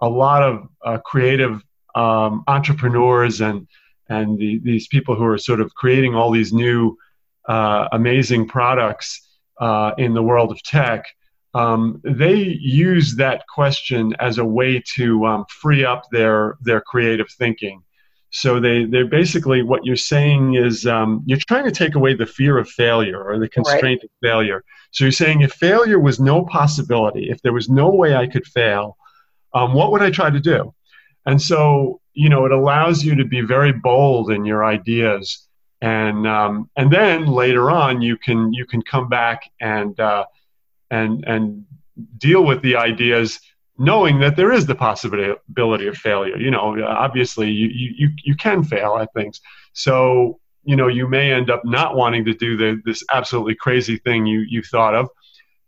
a 0.01 0.09
lot 0.09 0.43
of 0.43 0.69
uh, 0.85 0.99
creative 0.99 1.63
um, 1.95 2.45
entrepreneurs 2.49 3.41
and 3.41 3.69
and 4.09 4.39
the, 4.39 4.59
these 4.65 4.89
people 4.89 5.15
who 5.15 5.25
are 5.25 5.39
sort 5.39 5.61
of 5.61 5.75
creating 5.75 6.15
all 6.15 6.31
these 6.31 6.53
new 6.53 6.97
uh, 7.49 7.89
amazing 7.93 8.49
products 8.49 9.39
uh, 9.61 9.93
in 9.99 10.15
the 10.15 10.23
world 10.23 10.51
of 10.51 10.63
tech 10.63 11.05
um, 11.55 12.01
they 12.03 12.35
use 12.35 13.17
that 13.17 13.47
question 13.47 14.15
as 14.19 14.39
a 14.39 14.45
way 14.45 14.83
to 14.95 15.27
um, 15.27 15.45
free 15.49 15.85
up 15.85 16.05
their 16.11 16.57
their 16.63 16.81
creative 16.81 17.31
thinking. 17.31 17.83
So 18.31 18.59
they 18.59 18.87
they're 18.87 19.07
basically 19.07 19.63
what 19.63 19.85
you're 19.85 19.97
saying 19.97 20.55
is 20.55 20.87
um, 20.87 21.23
you're 21.27 21.39
trying 21.47 21.65
to 21.65 21.71
take 21.71 21.95
away 21.95 22.15
the 22.15 22.25
fear 22.25 22.57
of 22.57 22.69
failure 22.69 23.23
or 23.23 23.39
the 23.39 23.49
constraint 23.49 24.01
right. 24.03 24.05
of 24.05 24.11
failure. 24.23 24.65
So 24.93 25.05
you're 25.05 25.13
saying 25.13 25.43
if 25.43 25.53
failure 25.53 26.01
was 26.01 26.19
no 26.19 26.45
possibility, 26.45 27.31
if 27.31 27.43
there 27.43 27.53
was 27.53 27.69
no 27.69 27.91
way 27.91 28.15
I 28.15 28.27
could 28.27 28.47
fail, 28.47 28.97
um, 29.53 29.75
what 29.75 29.93
would 29.93 30.03
I 30.03 30.11
try 30.11 30.31
to 30.31 30.41
do? 30.41 30.75
And 31.27 31.41
so 31.41 32.01
you 32.15 32.31
know 32.31 32.47
it 32.47 32.53
allows 32.53 33.05
you 33.05 33.15
to 33.17 33.27
be 33.27 33.43
very 33.43 33.73
bold 33.73 34.31
in 34.31 34.47
your 34.47 34.65
ideas, 34.65 35.47
and 35.83 36.27
um, 36.27 36.71
and 36.77 36.91
then 36.91 37.27
later 37.27 37.71
on 37.71 38.01
you 38.01 38.17
can 38.17 38.55
you 38.55 38.65
can 38.65 38.81
come 38.81 39.11
back 39.11 39.43
and 39.61 40.01
uh, 40.01 40.25
and 40.93 41.25
and 41.27 41.65
deal 42.19 42.45
with 42.45 42.63
the 42.63 42.77
ideas 42.77 43.41
knowing 43.79 44.21
that 44.21 44.37
there 44.37 44.53
is 44.53 44.67
the 44.67 44.75
possibility 44.75 45.87
of 45.89 45.97
failure. 45.97 46.37
You 46.37 46.51
know 46.51 46.81
obviously 46.87 47.51
you 47.51 47.69
you 47.73 48.11
you 48.23 48.37
can 48.37 48.63
fail 48.63 48.99
at 48.99 49.13
things. 49.15 49.41
So 49.73 50.39
you 50.63 50.77
know 50.77 50.87
you 50.87 51.09
may 51.09 51.33
end 51.33 51.51
up 51.51 51.63
not 51.65 51.97
wanting 51.97 52.25
to 52.27 52.35
do 52.35 52.57
the 52.57 52.81
this 52.85 53.03
absolutely 53.11 53.57
crazy 53.57 53.97
thing 53.97 54.27
you 54.27 54.41
you 54.41 54.63
thought 54.63 54.95
of. 54.95 55.09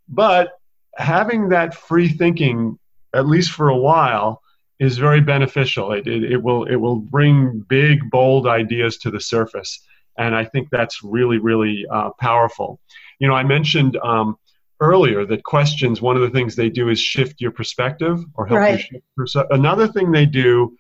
But 0.08 0.50
having 0.96 1.48
that 1.48 1.74
free 1.74 2.08
thinking 2.08 2.78
at 3.14 3.26
least 3.26 3.50
for 3.52 3.68
a 3.68 3.76
while 3.76 4.42
is 4.80 4.98
very 4.98 5.20
beneficial. 5.20 5.92
It, 5.92 6.06
it, 6.06 6.32
it 6.32 6.42
will 6.42 6.64
it 6.64 6.76
will 6.76 6.96
bring 6.96 7.64
big 7.68 8.10
bold 8.10 8.46
ideas 8.46 8.98
to 8.98 9.10
the 9.10 9.20
surface. 9.20 9.80
And 10.16 10.36
i 10.36 10.44
think 10.44 10.68
that's 10.70 11.02
really 11.02 11.38
really 11.38 11.86
uh, 11.90 12.10
powerful. 12.20 12.78
You 13.18 13.28
know 13.28 13.34
i 13.34 13.44
mentioned 13.44 13.96
um, 13.96 14.36
earlier 14.84 15.24
that 15.26 15.42
questions 15.44 16.00
one 16.00 16.16
of 16.16 16.22
the 16.22 16.30
things 16.30 16.54
they 16.54 16.68
do 16.68 16.88
is 16.88 17.00
shift 17.00 17.40
your 17.40 17.50
perspective 17.50 18.22
or 18.34 18.46
help 18.46 18.58
right. 18.58 18.78
you 18.78 18.78
shift 18.78 19.04
perspective. 19.16 19.58
another 19.58 19.88
thing 19.88 20.10
they 20.10 20.26
do 20.26 20.76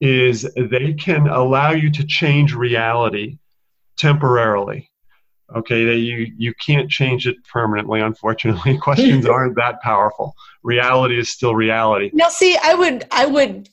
is 0.00 0.48
they 0.56 0.92
can 0.94 1.28
allow 1.28 1.70
you 1.70 1.90
to 1.90 2.04
change 2.04 2.54
reality 2.54 3.38
temporarily 3.96 4.90
okay 5.54 5.84
they, 5.84 5.96
you 5.96 6.32
you 6.36 6.52
can't 6.64 6.90
change 6.90 7.26
it 7.26 7.36
permanently 7.50 8.00
unfortunately 8.00 8.76
questions 8.82 9.26
aren't 9.34 9.56
that 9.56 9.80
powerful 9.82 10.34
reality 10.62 11.18
is 11.18 11.28
still 11.28 11.54
reality 11.54 12.10
now 12.12 12.28
see 12.28 12.56
i 12.62 12.74
would 12.74 13.04
i 13.10 13.26
would 13.26 13.68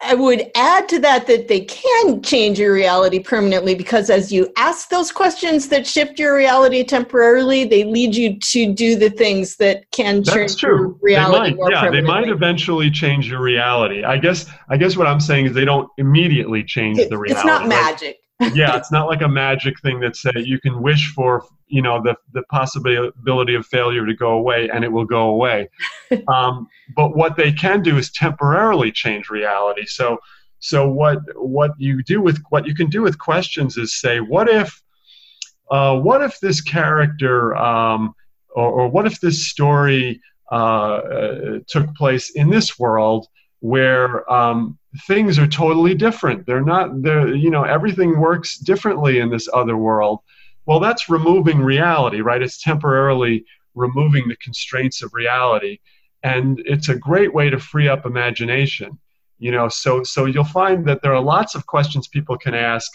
I 0.00 0.14
would 0.14 0.50
add 0.54 0.88
to 0.90 1.00
that 1.00 1.26
that 1.26 1.48
they 1.48 1.60
can 1.60 2.22
change 2.22 2.60
your 2.60 2.72
reality 2.72 3.18
permanently 3.18 3.74
because 3.74 4.10
as 4.10 4.32
you 4.32 4.52
ask 4.56 4.90
those 4.90 5.10
questions 5.10 5.68
that 5.68 5.88
shift 5.88 6.20
your 6.20 6.36
reality 6.36 6.84
temporarily, 6.84 7.64
they 7.64 7.82
lead 7.82 8.14
you 8.14 8.38
to 8.38 8.72
do 8.72 8.94
the 8.94 9.10
things 9.10 9.56
that 9.56 9.90
can 9.90 10.22
That's 10.22 10.54
change 10.54 10.62
your 10.62 10.88
reality. 11.02 11.50
They 11.50 11.56
might, 11.56 11.70
yeah, 11.72 11.90
they 11.90 12.00
might 12.00 12.28
eventually 12.28 12.92
change 12.92 13.28
your 13.28 13.42
reality. 13.42 14.04
I 14.04 14.18
guess 14.18 14.48
I 14.68 14.76
guess 14.76 14.96
what 14.96 15.08
I'm 15.08 15.20
saying 15.20 15.46
is 15.46 15.52
they 15.52 15.64
don't 15.64 15.88
immediately 15.98 16.62
change 16.62 16.98
it, 16.98 17.10
the 17.10 17.18
reality. 17.18 17.36
It's 17.36 17.44
not 17.44 17.66
magic. 17.66 18.18
Yeah, 18.54 18.76
it's 18.76 18.92
not 18.92 19.08
like 19.08 19.22
a 19.22 19.28
magic 19.28 19.80
thing 19.80 20.00
that 20.00 20.16
say 20.16 20.30
you 20.36 20.60
can 20.60 20.82
wish 20.82 21.12
for, 21.12 21.44
you 21.66 21.82
know, 21.82 22.00
the 22.02 22.14
the 22.32 22.42
possibility 22.44 23.54
of 23.54 23.66
failure 23.66 24.06
to 24.06 24.14
go 24.14 24.32
away 24.32 24.68
and 24.72 24.84
it 24.84 24.92
will 24.92 25.04
go 25.04 25.28
away. 25.30 25.68
um, 26.28 26.68
but 26.94 27.16
what 27.16 27.36
they 27.36 27.52
can 27.52 27.82
do 27.82 27.96
is 27.96 28.10
temporarily 28.10 28.92
change 28.92 29.28
reality. 29.28 29.86
So 29.86 30.18
so 30.60 30.88
what 30.88 31.18
what 31.36 31.72
you 31.78 32.02
do 32.02 32.20
with 32.20 32.42
what 32.50 32.66
you 32.66 32.74
can 32.74 32.88
do 32.88 33.02
with 33.02 33.18
questions 33.18 33.76
is 33.76 33.98
say, 33.98 34.18
what 34.20 34.48
if 34.48 34.82
uh, 35.70 35.98
what 35.98 36.22
if 36.22 36.40
this 36.40 36.60
character 36.60 37.56
um, 37.56 38.14
or, 38.54 38.82
or, 38.82 38.88
what 38.88 39.06
if 39.06 39.20
this 39.20 39.46
story 39.46 40.20
uh, 40.50 40.54
uh, 40.54 41.58
took 41.68 41.94
place 41.94 42.30
in 42.30 42.48
this 42.50 42.78
world 42.78 43.26
where 43.60 44.30
um, 44.32 44.78
things 45.06 45.38
are 45.38 45.46
totally 45.46 45.94
different. 45.94 46.46
They're 46.46 46.64
not, 46.64 47.02
they're, 47.02 47.34
you 47.34 47.50
know, 47.50 47.64
everything 47.64 48.18
works 48.18 48.58
differently 48.58 49.18
in 49.18 49.30
this 49.30 49.48
other 49.52 49.76
world. 49.76 50.20
Well, 50.66 50.80
that's 50.80 51.08
removing 51.08 51.58
reality, 51.58 52.20
right? 52.20 52.42
It's 52.42 52.62
temporarily 52.62 53.44
removing 53.74 54.28
the 54.28 54.36
constraints 54.36 55.02
of 55.02 55.14
reality. 55.14 55.78
And 56.22 56.60
it's 56.66 56.88
a 56.88 56.96
great 56.96 57.32
way 57.32 57.48
to 57.50 57.58
free 57.58 57.88
up 57.88 58.06
imagination. 58.06 58.98
You 59.38 59.52
know, 59.52 59.68
so 59.68 60.02
so 60.02 60.24
you'll 60.24 60.42
find 60.42 60.84
that 60.86 61.00
there 61.00 61.14
are 61.14 61.22
lots 61.22 61.54
of 61.54 61.64
questions 61.64 62.08
people 62.08 62.36
can 62.36 62.54
ask 62.54 62.90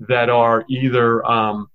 that 0.00 0.30
are 0.30 0.64
either 0.68 1.24
um, 1.30 1.68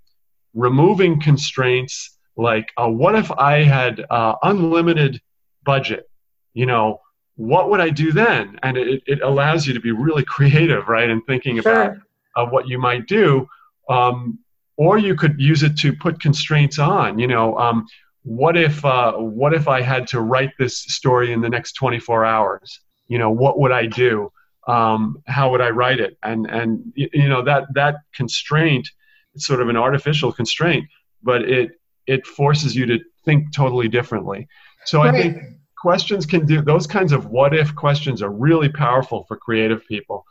removing 0.56 1.22
constraints, 1.22 2.18
like 2.36 2.72
uh, 2.78 2.90
what 2.90 3.14
if 3.16 3.32
I 3.32 3.62
had 3.64 4.04
uh, 4.10 4.34
unlimited 4.42 5.22
budget? 5.64 6.10
You 6.56 6.66
know, 6.66 7.00
what 7.38 7.70
would 7.70 7.80
I 7.80 7.90
do 7.90 8.12
then? 8.12 8.60
And 8.64 8.78
it, 8.78 9.02
it 9.06 9.22
allows 9.22 9.66
you 9.66 9.74
to 9.74 9.80
be 9.80 9.92
really 9.92 10.26
creative, 10.26 10.88
right? 10.90 11.10
And 11.10 11.26
thinking 11.26 11.62
sure. 11.62 11.72
about 11.72 11.98
uh, 12.36 12.46
what 12.48 12.68
you 12.68 12.78
might 12.78 13.08
do. 13.08 13.48
Um, 13.90 14.40
or 14.76 14.98
you 14.98 15.16
could 15.16 15.40
use 15.40 15.64
it 15.64 15.76
to 15.78 15.94
put 15.94 16.20
constraints 16.20 16.78
on. 16.78 17.18
You 17.18 17.28
know, 17.28 17.58
um, 17.58 17.88
what 18.24 18.58
if 18.58 18.84
uh, 18.84 19.14
what 19.14 19.54
if 19.54 19.68
I 19.68 19.82
had 19.82 20.08
to 20.08 20.22
write 20.22 20.52
this 20.60 20.78
story 20.78 21.32
in 21.32 21.42
the 21.42 21.50
next 21.50 21.74
24 21.74 22.26
hours? 22.26 22.80
You 23.08 23.18
know, 23.18 23.32
what 23.32 23.60
would 23.60 23.72
I 23.72 23.86
do? 23.86 24.32
Um, 24.68 25.24
how 25.26 25.50
would 25.52 25.62
I 25.62 25.70
write 25.70 26.00
it? 26.00 26.18
And 26.24 26.46
and 26.48 26.92
you 26.96 27.30
know 27.30 27.42
that 27.44 27.74
that 27.74 27.96
constraint, 28.14 28.90
it's 29.34 29.48
sort 29.48 29.62
of 29.62 29.70
an 29.70 29.78
artificial 29.78 30.32
constraint, 30.32 30.88
but 31.24 31.44
it 31.44 31.72
it 32.06 32.26
forces 32.26 32.76
you 32.76 32.86
to 32.88 33.00
think 33.26 33.54
totally 33.56 33.88
differently. 33.88 34.48
So 34.86 35.04
right. 35.04 35.14
I 35.14 35.22
think 35.22 35.38
questions 35.82 36.26
can 36.26 36.46
do 36.46 36.62
those 36.62 36.88
kinds 36.88 37.12
of 37.12 37.28
what 37.28 37.56
if 37.56 37.76
questions 37.76 38.22
are 38.22 38.32
really 38.32 38.70
powerful 38.70 39.26
for 39.28 39.38
creative 39.38 39.86
people. 39.88 40.26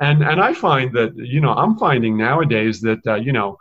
And 0.00 0.22
and 0.22 0.40
i 0.40 0.52
find 0.54 0.92
that 0.94 1.12
you 1.16 1.40
know 1.40 1.52
i'm 1.52 1.76
finding 1.76 2.16
nowadays 2.16 2.80
that 2.80 3.06
uh, 3.06 3.14
you 3.16 3.32
know 3.32 3.58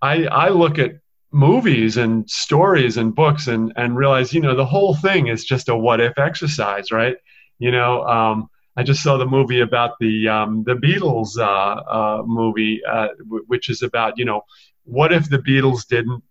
i 0.00 0.24
i 0.26 0.48
look 0.48 0.78
at 0.78 0.92
movies 1.32 1.96
and 1.96 2.28
stories 2.28 2.96
and 2.96 3.14
books 3.14 3.46
and 3.46 3.72
and 3.76 3.96
realize 3.96 4.32
you 4.32 4.40
know 4.40 4.56
the 4.56 4.64
whole 4.64 4.94
thing 4.94 5.28
is 5.28 5.44
just 5.44 5.68
a 5.68 5.76
what 5.76 6.00
if 6.00 6.18
exercise 6.18 6.90
right? 6.90 7.16
You 7.58 7.70
know 7.70 8.04
um, 8.04 8.48
I 8.76 8.82
just 8.82 9.02
saw 9.02 9.16
the 9.16 9.26
movie 9.26 9.60
about 9.60 9.92
the 10.00 10.28
um, 10.28 10.64
the 10.64 10.74
Beatles 10.74 11.38
uh, 11.38 11.42
uh, 11.42 12.22
movie, 12.24 12.80
uh, 12.84 13.08
w- 13.18 13.44
which 13.46 13.68
is 13.68 13.82
about 13.82 14.18
you 14.18 14.24
know 14.24 14.42
what 14.84 15.12
if 15.12 15.28
the 15.28 15.38
Beatles 15.38 15.86
didn't 15.86 16.22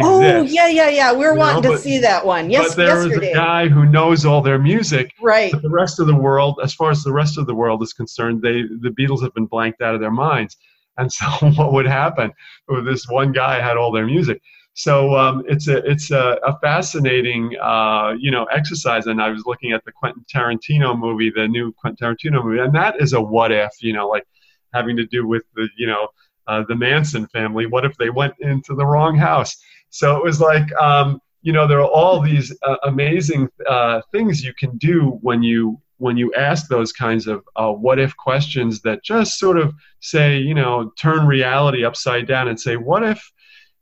Oh 0.00 0.42
yeah, 0.42 0.66
yeah, 0.66 0.88
yeah. 0.88 1.12
We 1.12 1.24
are 1.24 1.34
wanting 1.34 1.62
know, 1.62 1.70
but, 1.70 1.76
to 1.76 1.82
see 1.82 1.98
that 1.98 2.24
one. 2.24 2.50
Yes, 2.50 2.68
but 2.68 2.76
there 2.76 3.02
yesterday. 3.04 3.30
is 3.30 3.32
a 3.32 3.34
guy 3.34 3.68
who 3.68 3.86
knows 3.86 4.24
all 4.24 4.42
their 4.42 4.58
music. 4.58 5.12
Right. 5.20 5.52
But 5.52 5.62
the 5.62 5.70
rest 5.70 6.00
of 6.00 6.06
the 6.06 6.14
world, 6.16 6.60
as 6.62 6.74
far 6.74 6.90
as 6.90 7.02
the 7.02 7.12
rest 7.12 7.38
of 7.38 7.46
the 7.46 7.54
world 7.54 7.82
is 7.82 7.92
concerned, 7.92 8.42
they 8.42 8.62
the 8.62 8.94
Beatles 8.98 9.22
have 9.22 9.34
been 9.34 9.46
blanked 9.46 9.82
out 9.82 9.94
of 9.94 10.00
their 10.00 10.10
minds. 10.10 10.56
And 10.96 11.12
so, 11.12 11.26
what 11.56 11.72
would 11.72 11.86
happen? 11.86 12.32
Well, 12.66 12.82
this 12.82 13.06
one 13.08 13.32
guy 13.32 13.60
had 13.60 13.76
all 13.76 13.92
their 13.92 14.06
music. 14.06 14.40
So 14.78 15.16
um, 15.16 15.42
it's 15.48 15.66
a 15.66 15.78
it's 15.90 16.12
a, 16.12 16.38
a 16.46 16.56
fascinating 16.60 17.56
uh, 17.60 18.14
you 18.18 18.30
know 18.30 18.44
exercise. 18.44 19.06
And 19.06 19.20
I 19.20 19.28
was 19.28 19.42
looking 19.44 19.72
at 19.72 19.84
the 19.84 19.90
Quentin 19.90 20.24
Tarantino 20.32 20.96
movie, 20.96 21.32
the 21.34 21.48
new 21.48 21.72
Quentin 21.72 22.14
Tarantino 22.14 22.44
movie, 22.44 22.60
and 22.60 22.72
that 22.76 23.00
is 23.00 23.12
a 23.12 23.20
what 23.20 23.50
if. 23.50 23.72
You 23.80 23.92
know, 23.92 24.08
like 24.08 24.24
having 24.72 24.96
to 24.96 25.04
do 25.06 25.26
with 25.26 25.42
the 25.56 25.68
you 25.76 25.88
know 25.88 26.08
uh, 26.48 26.64
the 26.68 26.74
Manson 26.74 27.26
family. 27.28 27.66
What 27.66 27.84
if 27.84 27.96
they 27.96 28.10
went 28.10 28.34
into 28.40 28.74
the 28.74 28.86
wrong 28.86 29.16
house? 29.16 29.56
So 29.90 30.16
it 30.16 30.24
was 30.24 30.40
like, 30.40 30.72
um, 30.74 31.20
you 31.42 31.52
know, 31.52 31.66
there 31.66 31.80
are 31.80 31.88
all 31.88 32.20
these 32.20 32.54
uh, 32.62 32.76
amazing 32.84 33.48
uh, 33.68 34.00
things 34.12 34.42
you 34.42 34.52
can 34.54 34.76
do 34.78 35.18
when 35.22 35.42
you 35.42 35.80
when 35.98 36.16
you 36.16 36.32
ask 36.34 36.68
those 36.68 36.92
kinds 36.92 37.26
of 37.26 37.42
uh, 37.56 37.72
what 37.72 37.98
if 37.98 38.16
questions 38.16 38.80
that 38.82 39.02
just 39.02 39.36
sort 39.36 39.58
of 39.58 39.74
say, 39.98 40.38
you 40.38 40.54
know, 40.54 40.92
turn 40.96 41.26
reality 41.26 41.84
upside 41.84 42.24
down 42.26 42.46
and 42.46 42.60
say, 42.60 42.76
what 42.76 43.02
if 43.02 43.32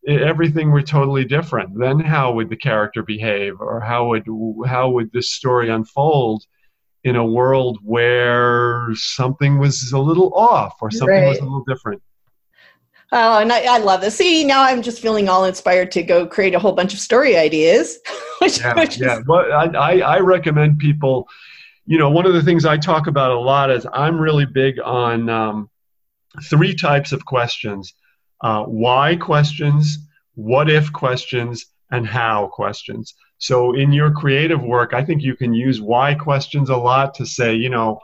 everything 0.08 0.70
were 0.70 0.80
totally 0.80 1.26
different? 1.26 1.78
Then 1.78 2.00
how 2.00 2.32
would 2.32 2.48
the 2.48 2.56
character 2.56 3.02
behave, 3.02 3.60
or 3.60 3.80
how 3.80 4.08
would 4.08 4.24
how 4.66 4.90
would 4.90 5.12
this 5.12 5.32
story 5.32 5.70
unfold? 5.70 6.44
in 7.04 7.14
a 7.14 7.24
world 7.24 7.78
where 7.84 8.88
something 8.94 9.58
was 9.60 9.92
a 9.92 9.98
little 9.98 10.34
off 10.34 10.74
or 10.82 10.90
something 10.90 11.14
right. 11.14 11.28
was 11.28 11.38
a 11.38 11.44
little 11.44 11.62
different. 11.68 12.02
Oh, 13.12 13.38
and 13.38 13.52
I, 13.52 13.76
I, 13.76 13.78
love 13.78 14.00
this. 14.00 14.16
See, 14.16 14.42
now 14.44 14.62
I'm 14.62 14.82
just 14.82 15.00
feeling 15.00 15.28
all 15.28 15.44
inspired 15.44 15.92
to 15.92 16.02
go 16.02 16.26
create 16.26 16.54
a 16.54 16.58
whole 16.58 16.72
bunch 16.72 16.92
of 16.92 16.98
story 16.98 17.36
ideas. 17.36 17.98
which, 18.40 18.58
yeah, 18.58 18.74
which 18.74 18.98
yeah. 18.98 19.18
Is... 19.18 19.26
Well, 19.26 19.52
I, 19.52 20.00
I 20.00 20.18
recommend 20.18 20.78
people. 20.78 21.28
You 21.86 21.98
know, 21.98 22.10
one 22.10 22.26
of 22.26 22.32
the 22.34 22.42
things 22.42 22.64
I 22.64 22.76
talk 22.76 23.06
about 23.06 23.30
a 23.30 23.38
lot 23.38 23.70
is 23.70 23.86
I'm 23.92 24.18
really 24.18 24.44
big 24.44 24.80
on 24.80 25.28
um, 25.28 25.70
three 26.44 26.74
types 26.74 27.12
of 27.12 27.24
questions: 27.24 27.94
uh, 28.40 28.64
why 28.64 29.14
questions, 29.14 29.98
what 30.34 30.68
if 30.68 30.92
questions, 30.92 31.66
and 31.92 32.06
how 32.06 32.48
questions. 32.48 33.14
So, 33.38 33.74
in 33.74 33.92
your 33.92 34.10
creative 34.10 34.62
work, 34.62 34.94
I 34.94 35.04
think 35.04 35.22
you 35.22 35.36
can 35.36 35.54
use 35.54 35.80
why 35.80 36.14
questions 36.14 36.70
a 36.70 36.76
lot 36.76 37.14
to 37.14 37.26
say, 37.26 37.54
you 37.54 37.68
know, 37.68 38.00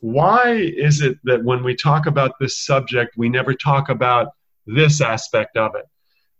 why 0.00 0.52
is 0.52 1.02
it 1.02 1.18
that 1.24 1.44
when 1.44 1.62
we 1.62 1.74
talk 1.74 2.06
about 2.06 2.32
this 2.40 2.58
subject, 2.64 3.16
we 3.18 3.28
never 3.28 3.52
talk 3.52 3.90
about 3.90 4.28
this 4.74 5.00
aspect 5.00 5.56
of 5.56 5.74
it. 5.74 5.86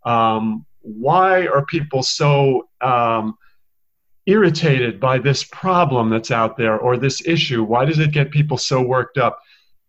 Um, 0.09 0.65
why 0.81 1.47
are 1.47 1.65
people 1.65 2.03
so 2.03 2.69
um, 2.81 3.35
irritated 4.25 4.99
by 4.99 5.17
this 5.17 5.43
problem 5.43 6.09
that's 6.09 6.31
out 6.31 6.57
there 6.57 6.77
or 6.77 6.97
this 6.97 7.25
issue? 7.25 7.63
Why 7.63 7.85
does 7.85 7.99
it 7.99 8.11
get 8.11 8.31
people 8.31 8.57
so 8.57 8.81
worked 8.81 9.17
up? 9.17 9.39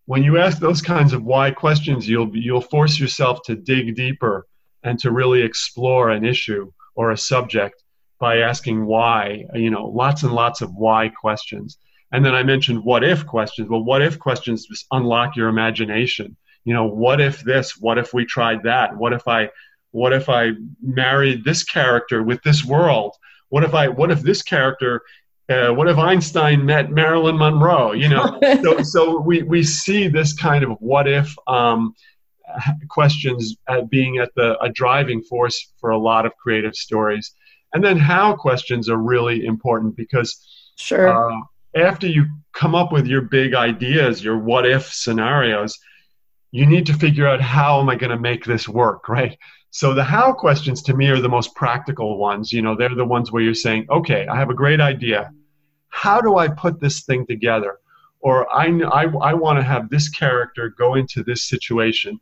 When 0.06 0.22
you 0.22 0.38
ask 0.38 0.58
those 0.58 0.82
kinds 0.82 1.12
of 1.12 1.22
why 1.22 1.52
questions, 1.52 2.08
you'll 2.08 2.34
you'll 2.36 2.60
force 2.60 2.98
yourself 2.98 3.42
to 3.44 3.54
dig 3.54 3.94
deeper 3.94 4.46
and 4.82 4.98
to 4.98 5.12
really 5.12 5.42
explore 5.42 6.10
an 6.10 6.24
issue 6.24 6.72
or 6.96 7.10
a 7.10 7.16
subject 7.16 7.82
by 8.18 8.38
asking 8.38 8.86
why. 8.86 9.44
You 9.54 9.70
know, 9.70 9.86
lots 9.86 10.22
and 10.24 10.32
lots 10.32 10.62
of 10.62 10.74
why 10.74 11.08
questions. 11.08 11.78
And 12.12 12.24
then 12.24 12.34
I 12.34 12.42
mentioned 12.42 12.82
what 12.82 13.04
if 13.04 13.24
questions. 13.24 13.68
Well, 13.68 13.84
what 13.84 14.02
if 14.02 14.18
questions 14.18 14.66
just 14.66 14.86
unlock 14.90 15.36
your 15.36 15.48
imagination 15.48 16.36
you 16.64 16.74
know 16.74 16.86
what 16.86 17.20
if 17.20 17.42
this? 17.42 17.76
What 17.78 17.98
if 17.98 18.12
we 18.12 18.24
tried 18.24 18.62
that? 18.64 18.96
What 18.96 19.12
if 19.12 19.26
i 19.26 19.50
what 19.92 20.12
if 20.12 20.28
i 20.28 20.52
married 20.80 21.44
this 21.44 21.64
character 21.64 22.22
with 22.22 22.42
this 22.42 22.64
world? 22.64 23.14
What 23.48 23.64
if 23.64 23.74
i 23.74 23.88
what 23.88 24.10
if 24.10 24.20
this 24.20 24.42
character 24.42 25.02
uh, 25.48 25.72
what 25.72 25.88
if 25.88 25.98
einstein 25.98 26.64
met 26.64 26.90
marilyn 26.90 27.36
monroe? 27.36 27.92
You 27.92 28.08
know 28.08 28.38
so, 28.62 28.82
so 28.82 29.20
we, 29.20 29.42
we 29.42 29.62
see 29.64 30.06
this 30.08 30.32
kind 30.32 30.62
of 30.62 30.70
what 30.80 31.08
if 31.08 31.34
um, 31.46 31.94
questions 32.88 33.56
being 33.88 34.18
at 34.18 34.30
the 34.36 34.58
a 34.60 34.68
driving 34.68 35.22
force 35.22 35.72
for 35.80 35.90
a 35.90 35.98
lot 35.98 36.26
of 36.26 36.36
creative 36.36 36.74
stories. 36.74 37.32
And 37.72 37.84
then 37.84 37.98
how 37.98 38.34
questions 38.34 38.88
are 38.88 38.96
really 38.96 39.44
important 39.46 39.96
because 39.96 40.44
sure. 40.76 41.08
uh, 41.08 41.40
after 41.76 42.06
you 42.06 42.26
come 42.52 42.74
up 42.74 42.90
with 42.90 43.06
your 43.06 43.22
big 43.22 43.54
ideas 43.54 44.24
your 44.24 44.36
what 44.36 44.66
if 44.66 44.92
scenarios 44.92 45.78
you 46.52 46.66
need 46.66 46.86
to 46.86 46.94
figure 46.94 47.26
out 47.26 47.40
how 47.40 47.80
am 47.80 47.88
I 47.88 47.94
going 47.94 48.10
to 48.10 48.18
make 48.18 48.44
this 48.44 48.68
work, 48.68 49.08
right? 49.08 49.36
So 49.70 49.94
the 49.94 50.02
how 50.02 50.32
questions 50.32 50.82
to 50.82 50.94
me 50.94 51.08
are 51.08 51.20
the 51.20 51.28
most 51.28 51.54
practical 51.54 52.18
ones. 52.18 52.52
You 52.52 52.62
know, 52.62 52.74
they're 52.74 52.94
the 52.94 53.04
ones 53.04 53.30
where 53.30 53.42
you're 53.42 53.54
saying, 53.54 53.86
okay, 53.88 54.26
I 54.26 54.36
have 54.36 54.50
a 54.50 54.54
great 54.54 54.80
idea. 54.80 55.30
How 55.88 56.20
do 56.20 56.38
I 56.38 56.48
put 56.48 56.80
this 56.80 57.02
thing 57.02 57.26
together? 57.26 57.78
Or 58.20 58.52
I, 58.54 58.66
I, 58.66 59.04
I 59.04 59.34
want 59.34 59.58
to 59.58 59.62
have 59.62 59.88
this 59.88 60.08
character 60.08 60.74
go 60.76 60.94
into 60.94 61.22
this 61.22 61.44
situation. 61.44 62.20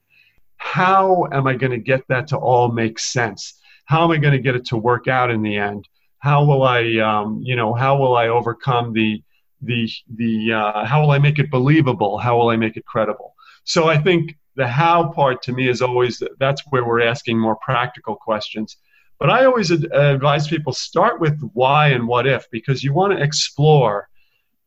How 0.59 1.27
am 1.33 1.47
I 1.47 1.55
going 1.55 1.73
to 1.73 1.79
get 1.79 2.03
that 2.09 2.29
to 2.29 2.37
all 2.37 2.71
make 2.71 2.99
sense? 2.99 3.55
How 3.87 4.05
am 4.05 4.11
I 4.11 4.19
going 4.19 4.35
to 4.35 4.39
get 4.39 4.55
it 4.55 4.67
to 4.67 4.77
work 4.77 5.09
out 5.09 5.31
in 5.31 5.41
the 5.43 5.57
end? 5.57 5.89
How 6.19 6.45
will 6.45 6.65
I, 6.65 6.97
um, 6.99 7.41
you 7.43 7.57
know, 7.57 7.73
how 7.73 7.97
will 7.97 8.17
I 8.17 8.29
overcome 8.29 8.93
the, 8.93 9.23
the, 9.63 9.89
the, 10.15 10.53
uh, 10.53 10.85
how 10.85 11.01
will 11.01 11.13
I 11.13 11.19
make 11.19 11.39
it 11.39 11.51
believable? 11.51 12.19
How 12.19 12.37
will 12.37 12.51
I 12.51 12.57
make 12.57 12.77
it 12.77 12.85
credible? 12.85 13.35
So 13.69 13.87
I 13.87 13.99
think 13.99 14.35
the 14.57 14.67
how 14.67 15.11
part 15.13 15.43
to 15.43 15.53
me 15.53 15.69
is 15.69 15.83
always 15.83 16.23
that's 16.41 16.63
where 16.71 16.87
we're 16.87 17.03
asking 17.03 17.39
more 17.39 17.57
practical 17.57 18.17
questions. 18.17 18.79
But 19.21 19.29
I 19.29 19.45
always 19.45 19.71
advise 19.71 20.49
people 20.49 20.73
start 20.73 21.21
with 21.21 21.39
why 21.53 21.89
and 21.89 22.09
what 22.09 22.27
if 22.27 22.51
because 22.51 22.83
you 22.83 22.95
want 22.95 23.13
to 23.13 23.23
explore 23.23 24.09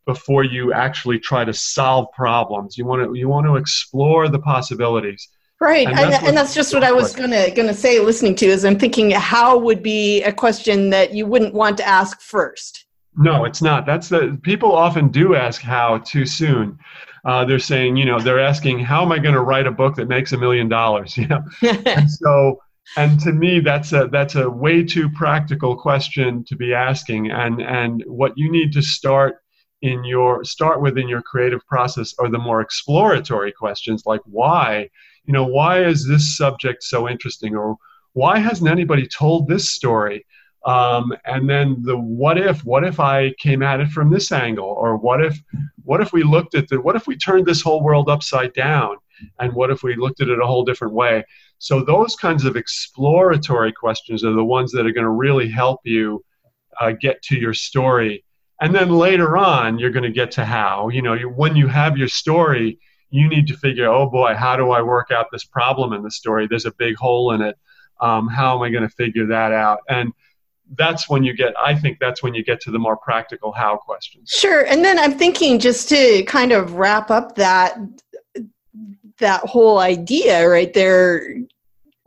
before 0.05 0.43
you 0.43 0.71
actually 0.71 1.17
try 1.17 1.43
to 1.43 1.51
solve 1.51 2.11
problems. 2.13 2.77
You 2.77 2.85
want 2.85 3.03
to 3.03 3.17
you 3.17 3.27
want 3.27 3.47
to 3.47 3.55
explore 3.55 4.29
the 4.29 4.39
possibilities. 4.39 5.27
Right, 5.59 5.87
and 5.87 5.97
that's, 5.97 6.23
and 6.27 6.37
that's 6.37 6.53
just 6.53 6.71
what 6.71 6.83
I 6.83 6.91
was 6.91 7.15
gonna 7.15 7.49
gonna 7.49 7.73
say. 7.73 7.99
Listening 7.99 8.35
to 8.35 8.45
is 8.45 8.65
I'm 8.65 8.77
thinking 8.77 9.09
how 9.09 9.57
would 9.57 9.81
be 9.81 10.21
a 10.23 10.31
question 10.31 10.91
that 10.91 11.11
you 11.11 11.25
wouldn't 11.25 11.55
want 11.55 11.77
to 11.77 11.87
ask 11.87 12.21
first. 12.21 12.85
No, 13.17 13.45
it's 13.45 13.63
not. 13.63 13.87
That's 13.87 14.09
the 14.09 14.39
people 14.43 14.71
often 14.71 15.09
do 15.09 15.35
ask 15.35 15.59
how 15.59 15.97
too 15.97 16.27
soon. 16.27 16.77
Uh, 17.23 17.45
they're 17.45 17.59
saying, 17.59 17.97
you 17.97 18.05
know, 18.05 18.19
they're 18.19 18.39
asking, 18.39 18.79
how 18.79 19.03
am 19.03 19.11
I 19.11 19.19
going 19.19 19.35
to 19.35 19.41
write 19.41 19.67
a 19.67 19.71
book 19.71 19.95
that 19.95 20.07
makes 20.07 20.31
a 20.31 20.37
million 20.37 20.67
dollars? 20.69 21.17
You 21.21 21.27
know, 21.27 21.43
and 21.61 22.09
so 22.23 22.59
and 22.97 23.19
to 23.21 23.31
me 23.31 23.59
that's 23.59 23.93
a 23.93 24.07
that's 24.11 24.35
a 24.35 24.49
way 24.49 24.83
too 24.83 25.09
practical 25.09 25.75
question 25.75 26.43
to 26.45 26.55
be 26.55 26.73
asking. 26.73 27.31
And 27.31 27.61
and 27.61 28.03
what 28.07 28.33
you 28.35 28.51
need 28.51 28.73
to 28.73 28.81
start 28.81 29.35
in 29.81 30.03
your 30.03 30.43
start 30.43 30.81
with 30.81 30.97
in 30.97 31.07
your 31.07 31.21
creative 31.21 31.65
process 31.67 32.13
are 32.19 32.29
the 32.29 32.37
more 32.37 32.61
exploratory 32.61 33.51
questions 33.51 34.03
like 34.05 34.21
why 34.25 34.89
you 35.25 35.33
know 35.33 35.45
why 35.45 35.83
is 35.83 36.07
this 36.07 36.37
subject 36.37 36.83
so 36.83 37.07
interesting? 37.07 37.55
Or 37.55 37.77
why 38.13 38.39
hasn't 38.39 38.69
anybody 38.69 39.07
told 39.07 39.47
this 39.47 39.69
story 39.69 40.25
um, 40.65 41.11
and 41.25 41.49
then 41.49 41.77
the 41.81 41.97
what 41.97 42.37
if 42.37 42.63
what 42.63 42.83
if 42.83 42.99
i 42.99 43.31
came 43.39 43.63
at 43.63 43.79
it 43.79 43.89
from 43.89 44.11
this 44.11 44.31
angle? 44.31 44.67
Or 44.67 44.95
what 44.95 45.23
if 45.23 45.39
what 45.83 46.01
if 46.01 46.13
we 46.13 46.23
looked 46.23 46.53
at 46.55 46.67
the 46.67 46.79
what 46.79 46.95
if 46.95 47.07
we 47.07 47.15
turned 47.15 47.45
this 47.45 47.61
whole 47.61 47.83
world 47.83 48.09
upside 48.09 48.53
down? 48.53 48.97
And 49.39 49.53
what 49.53 49.71
if 49.71 49.83
we 49.83 49.95
looked 49.95 50.21
at 50.21 50.29
it 50.29 50.39
a 50.39 50.45
whole 50.45 50.63
different 50.63 50.93
way? 50.93 51.23
So 51.57 51.83
those 51.83 52.15
kinds 52.15 52.45
of 52.45 52.55
exploratory 52.55 53.71
questions 53.71 54.23
are 54.23 54.33
the 54.33 54.43
ones 54.43 54.71
that 54.71 54.85
are 54.85 54.91
going 54.91 55.03
to 55.03 55.11
really 55.11 55.47
help 55.49 55.79
you 55.83 56.23
uh, 56.79 56.91
get 56.91 57.21
to 57.23 57.37
your 57.37 57.53
story. 57.53 58.23
And 58.61 58.73
then 58.73 58.89
later 58.89 59.37
on 59.37 59.79
you're 59.79 59.91
going 59.91 60.03
to 60.03 60.11
get 60.11 60.31
to 60.31 60.45
how. 60.45 60.89
You 60.89 61.01
know 61.01 61.13
you, 61.13 61.29
when 61.29 61.55
you 61.55 61.67
have 61.67 61.97
your 61.97 62.07
story 62.07 62.79
you 63.13 63.27
need 63.27 63.45
to 63.47 63.57
figure 63.57 63.87
oh 63.87 64.09
boy 64.09 64.33
how 64.33 64.55
do 64.55 64.71
i 64.71 64.81
work 64.81 65.11
out 65.11 65.25
this 65.31 65.43
problem 65.43 65.91
in 65.93 66.03
the 66.03 66.11
story? 66.11 66.45
There's 66.47 66.67
a 66.67 66.73
big 66.73 66.97
hole 66.97 67.31
in 67.31 67.41
it. 67.41 67.57
Um, 67.99 68.27
how 68.27 68.55
am 68.55 68.61
i 68.61 68.69
going 68.69 68.87
to 68.87 68.95
figure 68.95 69.25
that 69.27 69.51
out? 69.51 69.79
And 69.89 70.13
that's 70.77 71.09
when 71.09 71.23
you 71.23 71.33
get 71.33 71.53
i 71.59 71.75
think 71.75 71.97
that's 71.99 72.23
when 72.23 72.33
you 72.33 72.43
get 72.43 72.59
to 72.61 72.71
the 72.71 72.79
more 72.79 72.97
practical 72.97 73.51
how 73.51 73.77
questions. 73.77 74.29
Sure 74.29 74.65
and 74.65 74.83
then 74.83 74.97
i'm 74.97 75.17
thinking 75.17 75.59
just 75.59 75.89
to 75.89 76.23
kind 76.23 76.51
of 76.51 76.73
wrap 76.73 77.11
up 77.11 77.35
that 77.35 77.77
that 79.17 79.41
whole 79.41 79.79
idea 79.79 80.47
right 80.47 80.73
there 80.73 81.35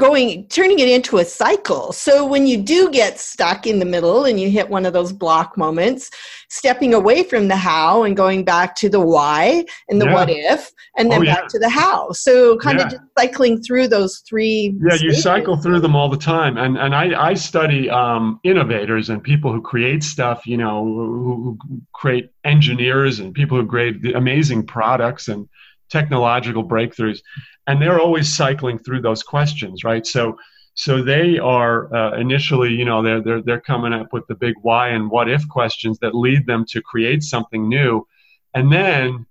going 0.01 0.45
turning 0.49 0.81
it 0.81 0.89
into 0.89 1.19
a 1.19 1.25
cycle 1.25 1.93
so 1.93 2.27
when 2.27 2.49
you 2.49 2.61
do 2.61 2.91
get 2.91 3.19
stuck 3.19 3.65
in 3.65 3.79
the 3.79 3.85
middle 3.85 4.25
and 4.25 4.41
you 4.41 4.51
hit 4.51 4.69
one 4.69 4.85
of 4.85 4.93
those 4.93 5.13
block 5.13 5.57
moments 5.57 6.11
stepping 6.51 6.93
away 6.93 7.23
from 7.23 7.47
the 7.47 7.55
how 7.55 8.03
and 8.03 8.17
going 8.17 8.45
back 8.45 8.75
to 8.75 8.89
the 8.89 8.99
why 8.99 9.65
and 9.89 10.01
the 10.01 10.07
yeah. 10.07 10.13
what 10.13 10.29
if 10.29 10.73
and 10.97 11.13
then 11.13 11.21
oh, 11.21 11.23
yeah. 11.23 11.35
back 11.37 11.49
to 11.49 11.61
the 11.61 11.69
how 11.69 12.11
so 12.11 12.59
kind 12.59 12.79
yeah. 12.79 12.87
of 12.87 12.91
just 12.91 13.03
cycling 13.17 13.63
through 13.63 13.87
those 13.87 14.21
three 14.29 14.77
yeah 14.83 14.97
stages. 14.97 15.17
you 15.17 15.23
cycle 15.23 15.57
through 15.57 15.79
them 15.79 15.95
all 15.95 16.09
the 16.09 16.17
time 16.17 16.57
and 16.59 16.77
and 16.77 16.93
i 16.93 17.29
i 17.29 17.33
study 17.33 17.89
um, 17.89 18.41
innovators 18.43 19.11
and 19.11 19.23
people 19.23 19.53
who 19.53 19.63
create 19.63 20.03
stuff 20.03 20.45
you 20.45 20.57
know 20.57 20.85
who, 20.85 21.57
who 21.61 21.81
create 21.93 22.31
engineers 22.45 23.21
and 23.21 23.33
people 23.33 23.57
who 23.61 23.67
create 23.67 24.15
amazing 24.17 24.67
products 24.67 25.29
and 25.29 25.49
technological 25.91 26.67
breakthroughs 26.67 27.21
and 27.67 27.81
they're 27.81 28.01
always 28.01 28.33
cycling 28.33 28.79
through 28.79 29.01
those 29.01 29.23
questions, 29.23 29.85
right? 29.85 30.07
So, 30.07 30.37
so 30.75 31.03
they 31.03 31.39
are 31.39 31.95
uh, 31.95 32.19
initially, 32.19 32.71
you 32.71 32.85
know, 32.85 33.03
they're, 33.03 33.23
they're 33.23 33.43
they're 33.43 33.61
coming 33.61 33.93
up 33.93 34.13
with 34.13 34.27
the 34.27 34.35
big 34.35 34.55
why 34.63 34.89
and 34.89 35.11
what 35.11 35.31
if 35.31 35.47
questions 35.49 35.99
that 36.01 36.15
lead 36.15 36.47
them 36.47 36.65
to 36.71 36.83
create 36.83 37.23
something 37.23 37.69
new, 37.69 38.07
and 38.55 38.73
then 38.73 39.25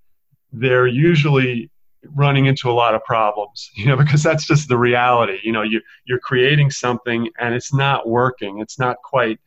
they're 0.54 0.88
usually 0.88 1.70
running 2.16 2.46
into 2.46 2.70
a 2.70 2.72
lot 2.72 2.96
of 2.96 3.04
problems, 3.04 3.72
you 3.76 3.86
know, 3.86 3.98
because 3.98 4.24
that's 4.24 4.48
just 4.48 4.70
the 4.70 4.78
reality. 4.78 5.39
You 5.44 5.52
know, 5.52 5.63
you 5.63 5.82
you're 6.06 6.20
creating 6.20 6.72
something 6.72 7.30
and 7.39 7.54
it's 7.54 7.74
not 7.74 8.08
working. 8.08 8.60
It's 8.60 8.80
not 8.80 8.98
quite 9.04 9.39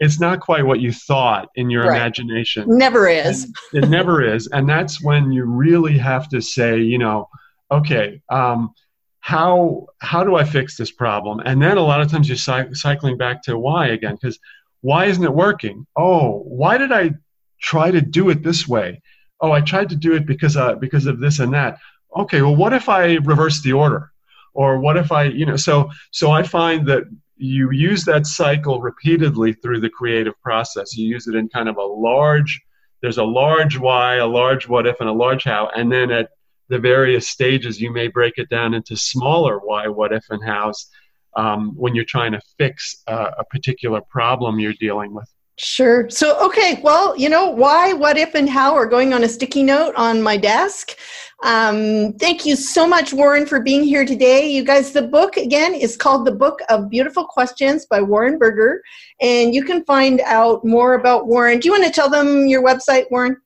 it's 0.00 0.20
not 0.20 0.40
quite 0.40 0.66
what 0.66 0.80
you 0.80 0.92
thought 0.92 1.48
in 1.54 1.70
your 1.70 1.84
right. 1.86 1.96
imagination. 1.96 2.64
Never 2.66 3.08
is. 3.08 3.52
it 3.72 3.88
never 3.88 4.22
is. 4.22 4.48
And 4.48 4.68
that's 4.68 5.02
when 5.02 5.30
you 5.32 5.44
really 5.44 5.96
have 5.98 6.28
to 6.30 6.40
say, 6.40 6.80
you 6.80 6.98
know, 6.98 7.28
okay, 7.70 8.20
um, 8.28 8.74
how 9.20 9.86
how 10.00 10.22
do 10.22 10.36
I 10.36 10.44
fix 10.44 10.76
this 10.76 10.90
problem? 10.90 11.40
And 11.40 11.62
then 11.62 11.78
a 11.78 11.82
lot 11.82 12.00
of 12.00 12.10
times 12.10 12.28
you're 12.28 12.36
cy- 12.36 12.72
cycling 12.72 13.16
back 13.16 13.42
to 13.44 13.58
why 13.58 13.88
again, 13.88 14.16
because 14.20 14.38
why 14.82 15.06
isn't 15.06 15.24
it 15.24 15.34
working? 15.34 15.86
Oh, 15.96 16.40
why 16.40 16.76
did 16.76 16.92
I 16.92 17.12
try 17.60 17.90
to 17.90 18.02
do 18.02 18.28
it 18.28 18.42
this 18.42 18.68
way? 18.68 19.00
Oh, 19.40 19.50
I 19.50 19.62
tried 19.62 19.88
to 19.90 19.96
do 19.96 20.14
it 20.14 20.26
because 20.26 20.56
uh, 20.56 20.74
because 20.74 21.06
of 21.06 21.20
this 21.20 21.38
and 21.38 21.54
that. 21.54 21.78
Okay, 22.14 22.42
well, 22.42 22.54
what 22.54 22.74
if 22.74 22.88
I 22.88 23.14
reverse 23.14 23.62
the 23.62 23.72
order? 23.72 24.10
Or 24.52 24.78
what 24.78 24.96
if 24.96 25.10
I, 25.10 25.24
you 25.24 25.46
know, 25.46 25.56
so 25.56 25.90
so 26.10 26.30
I 26.30 26.42
find 26.42 26.86
that 26.88 27.04
you 27.36 27.70
use 27.72 28.04
that 28.04 28.26
cycle 28.26 28.80
repeatedly 28.80 29.52
through 29.52 29.80
the 29.80 29.90
creative 29.90 30.40
process. 30.40 30.96
You 30.96 31.08
use 31.08 31.26
it 31.26 31.34
in 31.34 31.48
kind 31.48 31.68
of 31.68 31.76
a 31.76 31.82
large, 31.82 32.60
there's 33.02 33.18
a 33.18 33.24
large 33.24 33.78
why, 33.78 34.16
a 34.16 34.26
large 34.26 34.68
what 34.68 34.86
if, 34.86 35.00
and 35.00 35.08
a 35.08 35.12
large 35.12 35.44
how, 35.44 35.70
and 35.74 35.90
then 35.90 36.10
at 36.10 36.30
the 36.68 36.78
various 36.78 37.28
stages, 37.28 37.80
you 37.80 37.92
may 37.92 38.08
break 38.08 38.34
it 38.36 38.48
down 38.48 38.72
into 38.72 38.96
smaller 38.96 39.58
why, 39.58 39.88
what 39.88 40.12
if, 40.12 40.24
and 40.30 40.42
hows 40.44 40.88
um, 41.36 41.72
when 41.76 41.94
you're 41.94 42.04
trying 42.04 42.32
to 42.32 42.40
fix 42.58 43.02
uh, 43.06 43.32
a 43.38 43.44
particular 43.44 44.00
problem 44.00 44.58
you're 44.58 44.72
dealing 44.74 45.12
with. 45.12 45.28
Sure. 45.56 46.10
So, 46.10 46.44
okay, 46.44 46.80
well, 46.82 47.16
you 47.16 47.28
know, 47.28 47.48
why, 47.48 47.92
what 47.92 48.16
if, 48.16 48.34
and 48.34 48.50
how 48.50 48.74
are 48.74 48.86
going 48.86 49.14
on 49.14 49.22
a 49.22 49.28
sticky 49.28 49.62
note 49.62 49.94
on 49.94 50.20
my 50.20 50.36
desk. 50.36 50.96
Um, 51.44 52.14
thank 52.14 52.44
you 52.44 52.56
so 52.56 52.86
much, 52.86 53.12
Warren, 53.12 53.46
for 53.46 53.60
being 53.60 53.84
here 53.84 54.04
today. 54.04 54.50
You 54.50 54.64
guys, 54.64 54.92
the 54.92 55.02
book 55.02 55.36
again 55.36 55.74
is 55.74 55.96
called 55.96 56.26
The 56.26 56.32
Book 56.32 56.60
of 56.70 56.88
Beautiful 56.88 57.24
Questions 57.26 57.86
by 57.86 58.00
Warren 58.00 58.38
Berger, 58.38 58.82
and 59.20 59.54
you 59.54 59.62
can 59.62 59.84
find 59.84 60.20
out 60.22 60.64
more 60.64 60.94
about 60.94 61.26
Warren. 61.26 61.60
Do 61.60 61.68
you 61.68 61.72
want 61.72 61.84
to 61.84 61.92
tell 61.92 62.08
them 62.08 62.46
your 62.46 62.64
website, 62.64 63.04
Warren? 63.10 63.36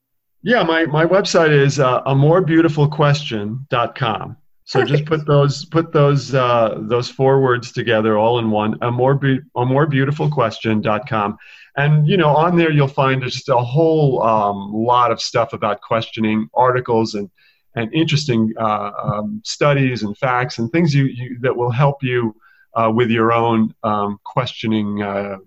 Yeah, 0.41 0.63
my, 0.63 0.85
my 0.85 1.05
website 1.05 1.51
is 1.51 1.79
uh, 1.79 2.01
a 2.05 2.15
more 2.15 2.41
beautiful 2.41 2.87
question.com. 2.87 4.37
So 4.63 4.81
Perfect. 4.81 4.97
just 4.99 5.09
put 5.09 5.25
those 5.25 5.65
put 5.65 5.91
those 5.91 6.35
uh, 6.35 6.77
those 6.81 7.09
four 7.09 7.41
words 7.41 7.71
together 7.71 8.19
all 8.19 8.37
in 8.37 8.51
one. 8.51 8.77
A 8.83 8.91
more 8.91 9.15
be- 9.15 9.39
a 9.55 9.65
more 9.65 9.87
beautiful 9.87 10.29
question.com. 10.29 11.39
And 11.77 12.07
you 12.07 12.17
know, 12.17 12.29
on 12.29 12.57
there 12.57 12.71
you'll 12.71 12.87
find 12.87 13.21
just 13.21 13.49
a 13.49 13.57
whole 13.57 14.21
um, 14.23 14.73
lot 14.73 15.11
of 15.11 15.21
stuff 15.21 15.53
about 15.53 15.81
questioning, 15.81 16.49
articles 16.53 17.15
and 17.15 17.29
and 17.75 17.93
interesting 17.93 18.53
uh, 18.57 18.91
um, 19.01 19.41
studies 19.45 20.03
and 20.03 20.17
facts 20.17 20.57
and 20.57 20.71
things 20.71 20.93
you, 20.93 21.05
you 21.05 21.37
that 21.41 21.55
will 21.55 21.71
help 21.71 22.01
you 22.01 22.35
uh, 22.73 22.91
with 22.93 23.09
your 23.09 23.31
own 23.31 23.73
um, 23.83 24.19
questioning 24.23 25.01
uh, 25.01 25.37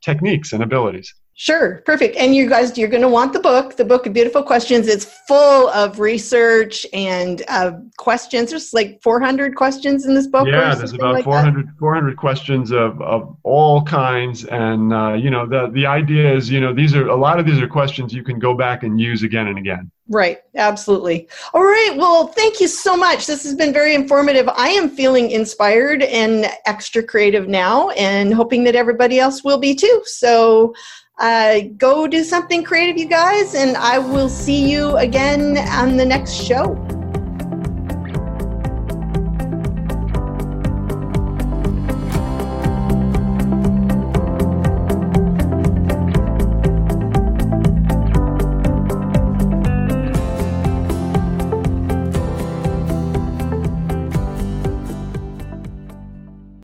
techniques 0.00 0.52
and 0.52 0.62
abilities. 0.62 1.14
Sure, 1.34 1.82
perfect. 1.86 2.16
And 2.16 2.34
you 2.34 2.46
guys, 2.46 2.76
you're 2.76 2.88
going 2.88 3.02
to 3.02 3.08
want 3.08 3.32
the 3.32 3.40
book, 3.40 3.76
the 3.76 3.84
book 3.84 4.04
of 4.04 4.12
beautiful 4.12 4.42
questions. 4.42 4.86
It's 4.88 5.06
full 5.26 5.70
of 5.70 5.98
research 5.98 6.84
and 6.92 7.42
uh, 7.48 7.72
questions. 7.96 8.50
There's 8.50 8.74
like 8.74 9.00
400 9.02 9.56
questions 9.56 10.04
in 10.04 10.14
this 10.14 10.26
book. 10.26 10.46
Yeah, 10.46 10.74
there's 10.74 10.92
about 10.92 11.14
like 11.14 11.24
400, 11.24 11.70
400 11.78 12.16
questions 12.18 12.72
of, 12.72 13.00
of 13.00 13.34
all 13.42 13.82
kinds. 13.82 14.44
And, 14.44 14.92
uh, 14.92 15.14
you 15.14 15.30
know, 15.30 15.46
the, 15.46 15.70
the 15.72 15.86
idea 15.86 16.30
is, 16.30 16.50
you 16.50 16.60
know, 16.60 16.74
these 16.74 16.94
are, 16.94 17.08
a 17.08 17.16
lot 17.16 17.40
of 17.40 17.46
these 17.46 17.58
are 17.58 17.68
questions 17.68 18.12
you 18.12 18.22
can 18.22 18.38
go 18.38 18.52
back 18.52 18.82
and 18.82 19.00
use 19.00 19.22
again 19.22 19.46
and 19.46 19.56
again. 19.56 19.90
Right, 20.10 20.38
absolutely. 20.56 21.28
All 21.54 21.62
right, 21.62 21.94
well, 21.96 22.26
thank 22.26 22.60
you 22.60 22.66
so 22.66 22.96
much. 22.96 23.26
This 23.26 23.44
has 23.44 23.54
been 23.54 23.72
very 23.72 23.94
informative. 23.94 24.48
I 24.48 24.68
am 24.70 24.90
feeling 24.90 25.30
inspired 25.30 26.02
and 26.02 26.46
extra 26.66 27.02
creative 27.02 27.48
now 27.48 27.90
and 27.90 28.34
hoping 28.34 28.64
that 28.64 28.74
everybody 28.74 29.20
else 29.20 29.44
will 29.44 29.58
be 29.58 29.74
too. 29.74 30.02
So, 30.04 30.74
uh, 31.20 31.60
go 31.76 32.06
do 32.06 32.24
something 32.24 32.64
creative, 32.64 32.98
you 32.98 33.06
guys, 33.06 33.54
and 33.54 33.76
I 33.76 33.98
will 33.98 34.28
see 34.28 34.70
you 34.70 34.96
again 34.96 35.58
on 35.58 35.96
the 35.96 36.04
next 36.04 36.32
show. 36.32 36.74